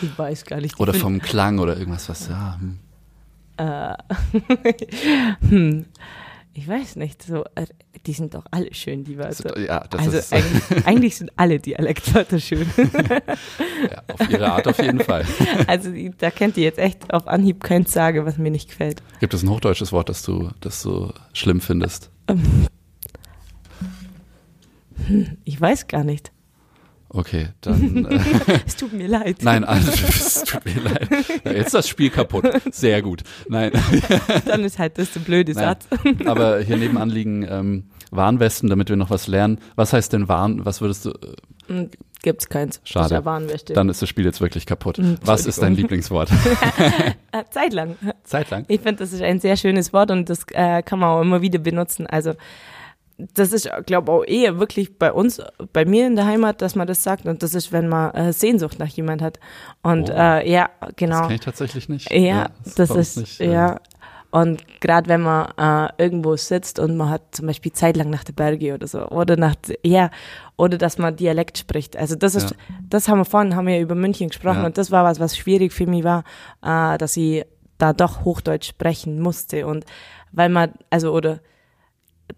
ich 0.03 0.19
weiß 0.19 0.47
gar 0.47 0.61
nicht. 0.61 0.81
Oder 0.81 0.95
vom 0.95 1.21
Klang 1.21 1.59
oder 1.59 1.77
irgendwas, 1.77 2.09
was, 2.09 2.29
ja. 2.29 2.57
Hm. 2.59 2.79
Äh, 3.57 3.95
hm. 5.49 5.87
Ich 6.57 6.69
weiß 6.69 6.95
nicht, 6.97 7.21
so, 7.21 7.45
äh, 7.57 7.67
die 8.07 8.13
sind 8.13 8.35
doch 8.35 8.45
alle 8.53 8.73
schön, 8.73 9.03
die 9.03 9.19
Wörter. 9.19 9.59
Ja, 9.59 9.85
das 9.91 10.03
also 10.03 10.19
ist 10.19 10.33
eigentlich, 10.33 10.87
eigentlich 10.87 11.17
sind 11.17 11.33
alle 11.35 11.59
Dialektwörter 11.59 12.39
schön. 12.39 12.71
ja, 12.77 14.03
auf 14.13 14.31
ihre 14.31 14.53
Art 14.53 14.69
auf 14.69 14.81
jeden 14.81 15.01
Fall. 15.01 15.27
Also 15.67 15.91
da 16.17 16.31
kennt 16.31 16.57
ihr 16.57 16.63
jetzt 16.63 16.79
echt 16.79 17.13
auf 17.13 17.27
Anhieb 17.27 17.61
keins 17.65 17.93
sagen, 17.93 18.25
was 18.25 18.39
mir 18.39 18.53
nicht 18.53 18.69
gefällt. 18.69 19.03
Gibt 19.19 19.35
es 19.35 19.43
ein 19.43 19.51
hochdeutsches 19.51 19.91
Wort, 19.91 20.09
das 20.09 20.23
du, 20.23 20.51
das 20.61 20.81
du 20.83 21.13
schlimm 21.33 21.61
findest? 21.61 22.13
Hm, 22.29 22.69
ich 25.45 25.61
weiß 25.61 25.89
gar 25.89 26.05
nicht. 26.05 26.31
Okay, 27.17 27.51
dann. 27.61 28.07
Äh, 28.07 28.19
es 28.67 28.75
tut 28.75 28.93
mir 28.93 29.07
leid. 29.07 29.37
Nein, 29.43 29.63
also, 29.63 29.89
es 30.09 30.43
tut 30.43 30.65
mir 30.65 30.81
leid. 30.81 31.09
Ja, 31.45 31.53
jetzt 31.53 31.67
ist 31.67 31.75
das 31.75 31.89
Spiel 31.89 32.11
kaputt. 32.11 32.45
Sehr 32.73 33.03
gut. 33.03 33.23
Nein. 33.49 33.71
Dann 34.47 34.65
ist 34.65 34.81
halt 34.81 34.99
das 34.99 35.13
der 35.13 35.21
blöde 35.21 35.53
Nein. 35.53 35.65
Satz. 35.65 35.87
Aber 36.27 36.59
hier 36.59 36.77
nebenan 36.77 37.11
liegen 37.11 37.47
ähm, 37.49 37.85
Warnwesten, 38.11 38.69
damit 38.69 38.89
wir 38.89 38.97
noch 38.97 39.11
was 39.11 39.29
lernen. 39.29 39.61
Was 39.77 39.93
heißt 39.93 40.13
denn 40.13 40.29
Warn? 40.29 40.65
Was 40.65 40.81
würdest 40.81 41.05
du. 41.05 41.11
Äh, 41.11 41.37
hm, 41.69 41.91
Gibt's 42.23 42.49
keins. 42.49 42.81
Schade. 42.85 43.23
Dann 43.75 43.89
ist 43.89 44.03
das 44.03 44.09
Spiel 44.09 44.25
jetzt 44.25 44.41
wirklich 44.41 44.67
kaputt. 44.67 44.97
Hm, 44.97 45.19
was 45.23 45.47
ist 45.47 45.63
dein 45.63 45.75
Lieblingswort? 45.77 46.31
Äh, 47.33 47.45
Zeitlang. 47.51 47.97
Zeitlang? 48.25 48.65
Ich 48.69 48.81
finde, 48.81 48.97
das 48.97 49.13
ist 49.13 49.21
ein 49.21 49.41
sehr 49.41 49.57
schönes 49.57 49.93
Wort 49.93 50.11
und 50.11 50.31
das 50.31 50.47
äh, 50.53 50.83
kann 50.83 51.01
man 51.01 51.11
auch 51.11 51.21
immer 51.21 51.43
wieder 51.43 51.59
benutzen. 51.59 52.07
Also 52.07 52.35
das 53.17 53.53
ist, 53.53 53.71
glaube 53.87 54.11
auch 54.11 54.25
eher 54.25 54.59
wirklich 54.59 54.99
bei 54.99 55.13
uns, 55.13 55.41
bei 55.73 55.85
mir 55.85 56.07
in 56.07 56.17
der 56.17 56.27
Heimat, 56.27 56.63
dass 56.63 56.75
man 56.75 56.87
das 56.87 57.03
sagt. 57.03 57.27
Und 57.27 57.43
das 57.43 57.55
ist, 57.55 57.73
wenn 57.73 57.89
man 57.89 58.13
äh, 58.13 58.33
Sehnsucht 58.33 58.79
nach 58.79 58.89
jemand 58.89 59.23
hat. 59.23 59.39
Und 59.83 60.11
oh, 60.11 60.15
äh, 60.15 60.51
ja, 60.51 60.71
genau. 60.97 61.19
Das 61.19 61.23
kenne 61.23 61.35
ich 61.35 61.41
tatsächlich 61.41 61.89
nicht. 61.89 62.11
Ja, 62.11 62.19
ja 62.19 62.51
das, 62.65 62.75
das 62.75 62.91
ist, 62.97 63.17
nicht, 63.19 63.41
ja. 63.41 63.81
Und 64.33 64.65
gerade 64.81 65.09
wenn 65.09 65.21
man 65.21 65.47
äh, 65.57 66.03
irgendwo 66.03 66.35
sitzt 66.37 66.81
und 66.81 66.97
man 66.97 67.09
hat 67.09 67.23
zum 67.37 67.47
Beispiel 67.47 67.71
zeitlang 67.71 68.11
nach 68.11 68.25
der 68.25 68.33
Berge 68.33 68.75
oder 68.75 68.89
so, 68.89 69.07
oder 69.11 69.37
nach, 69.37 69.55
ja, 69.85 70.11
oder 70.57 70.77
dass 70.77 70.99
man 70.99 71.15
Dialekt 71.15 71.57
spricht. 71.57 71.97
Also 71.97 72.17
das 72.17 72.35
ist, 72.35 72.51
ja. 72.51 72.57
das 72.89 73.07
haben 73.07 73.19
wir 73.19 73.27
vorhin, 73.27 73.55
haben 73.55 73.69
wir 73.69 73.79
über 73.79 73.95
München 73.95 74.31
gesprochen 74.31 74.65
und 74.65 74.77
das 74.77 74.91
war 74.91 75.05
was, 75.05 75.21
was 75.21 75.37
schwierig 75.37 75.73
für 75.73 75.87
mich 75.87 76.03
war, 76.03 76.25
äh, 76.65 76.99
dass 76.99 77.17
ich 77.17 77.45
da 77.79 77.93
doch 77.93 78.25
Hochdeutsch 78.25 78.67
sprechen 78.67 79.21
musste 79.21 79.69
und 79.69 79.85
weil 80.33 80.49
man, 80.49 80.73
also 80.91 81.13
oder 81.13 81.39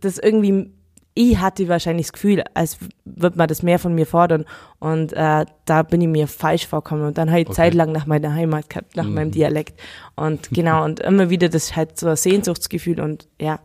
das 0.00 0.18
irgendwie, 0.18 0.70
ich 1.14 1.38
hatte 1.38 1.68
wahrscheinlich 1.68 2.06
das 2.06 2.12
Gefühl, 2.12 2.44
als 2.54 2.78
würde 3.04 3.38
man 3.38 3.48
das 3.48 3.62
mehr 3.62 3.78
von 3.78 3.94
mir 3.94 4.06
fordern. 4.06 4.44
Und 4.78 5.12
äh, 5.12 5.46
da 5.64 5.82
bin 5.82 6.00
ich 6.00 6.08
mir 6.08 6.28
falsch 6.28 6.66
vorgekommen. 6.66 7.06
Und 7.06 7.18
dann 7.18 7.30
habe 7.30 7.40
ich 7.40 7.46
okay. 7.46 7.56
zeitlang 7.56 7.92
nach 7.92 8.06
meiner 8.06 8.32
Heimat 8.34 8.68
gehabt, 8.68 8.96
nach 8.96 9.04
mhm. 9.04 9.14
meinem 9.14 9.30
Dialekt. 9.30 9.80
Und 10.14 10.50
genau, 10.50 10.84
und 10.84 11.00
immer 11.00 11.30
wieder 11.30 11.48
das 11.48 11.74
halt 11.74 11.98
so 11.98 12.08
ein 12.08 12.16
Sehnsuchtsgefühl. 12.16 13.00
Und 13.00 13.28
ja, 13.40 13.60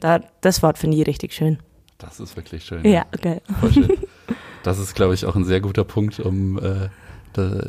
da, 0.00 0.20
das 0.40 0.62
Wort 0.62 0.78
finde 0.78 0.96
ich 0.96 1.06
richtig 1.06 1.32
schön. 1.32 1.58
Das 1.98 2.20
ist 2.20 2.36
wirklich 2.36 2.64
schön. 2.64 2.84
Ja, 2.84 3.06
okay. 3.14 3.40
Voll 3.60 3.72
schön. 3.72 3.88
Das 4.62 4.80
ist, 4.80 4.96
glaube 4.96 5.14
ich, 5.14 5.24
auch 5.26 5.36
ein 5.36 5.44
sehr 5.44 5.60
guter 5.60 5.84
Punkt, 5.84 6.18
um 6.18 6.58
äh, 6.58 6.88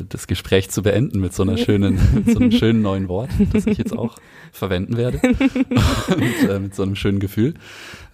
das 0.08 0.26
Gespräch 0.26 0.70
zu 0.70 0.82
beenden 0.82 1.20
mit 1.20 1.34
so 1.34 1.42
einer 1.42 1.56
schönen, 1.56 1.98
mit 2.14 2.30
so 2.30 2.38
einem 2.38 2.52
schönen 2.52 2.82
neuen 2.82 3.08
Wort, 3.08 3.30
das 3.52 3.66
ich 3.66 3.78
jetzt 3.78 3.96
auch 3.96 4.16
verwenden 4.52 4.96
werde. 4.96 5.20
Und 5.22 6.48
äh, 6.48 6.58
mit 6.60 6.74
so 6.74 6.82
einem 6.82 6.96
schönen 6.96 7.20
Gefühl. 7.20 7.54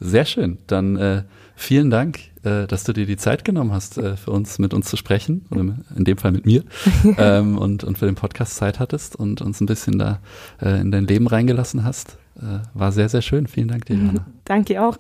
Sehr 0.01 0.25
schön. 0.25 0.59
Dann 0.67 0.97
äh, 0.97 1.23
vielen 1.55 1.91
Dank, 1.91 2.19
äh, 2.43 2.67
dass 2.67 2.85
du 2.85 2.93
dir 2.93 3.07
die 3.07 3.17
Zeit 3.17 3.45
genommen 3.45 3.73
hast, 3.73 3.99
äh, 3.99 4.17
für 4.17 4.31
uns 4.31 4.59
mit 4.59 4.75
uns 4.75 4.89
zu 4.89 4.97
sprechen, 4.97 5.47
oder 5.51 5.61
in 5.97 6.05
dem 6.05 6.19
Fall 6.19 6.33
mit 6.33 6.47
mir, 6.47 6.65
ähm, 7.19 7.59
und, 7.59 7.85
und 7.85 7.99
für 7.99 8.07
den 8.07 8.15
Podcast 8.15 8.57
Zeit 8.57 8.81
hattest 8.81 9.17
und 9.17 9.41
uns 9.41 9.61
ein 9.61 9.67
bisschen 9.67 9.99
da 9.99 10.21
äh, 10.61 10.81
in 10.81 10.91
dein 10.91 11.07
Leben 11.07 11.27
reingelassen 11.27 11.85
hast. 11.85 12.19
Äh, 12.37 12.61
war 12.75 12.93
sehr, 12.93 13.09
sehr 13.09 13.23
schön. 13.23 13.47
Vielen 13.47 13.69
Dank 13.69 13.87
dir, 13.87 13.97
Johanna. 13.97 14.27
Danke 14.45 14.83
auch. 14.83 14.99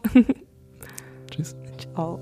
Tschüss. 1.30 1.56
Ciao. 1.94 2.20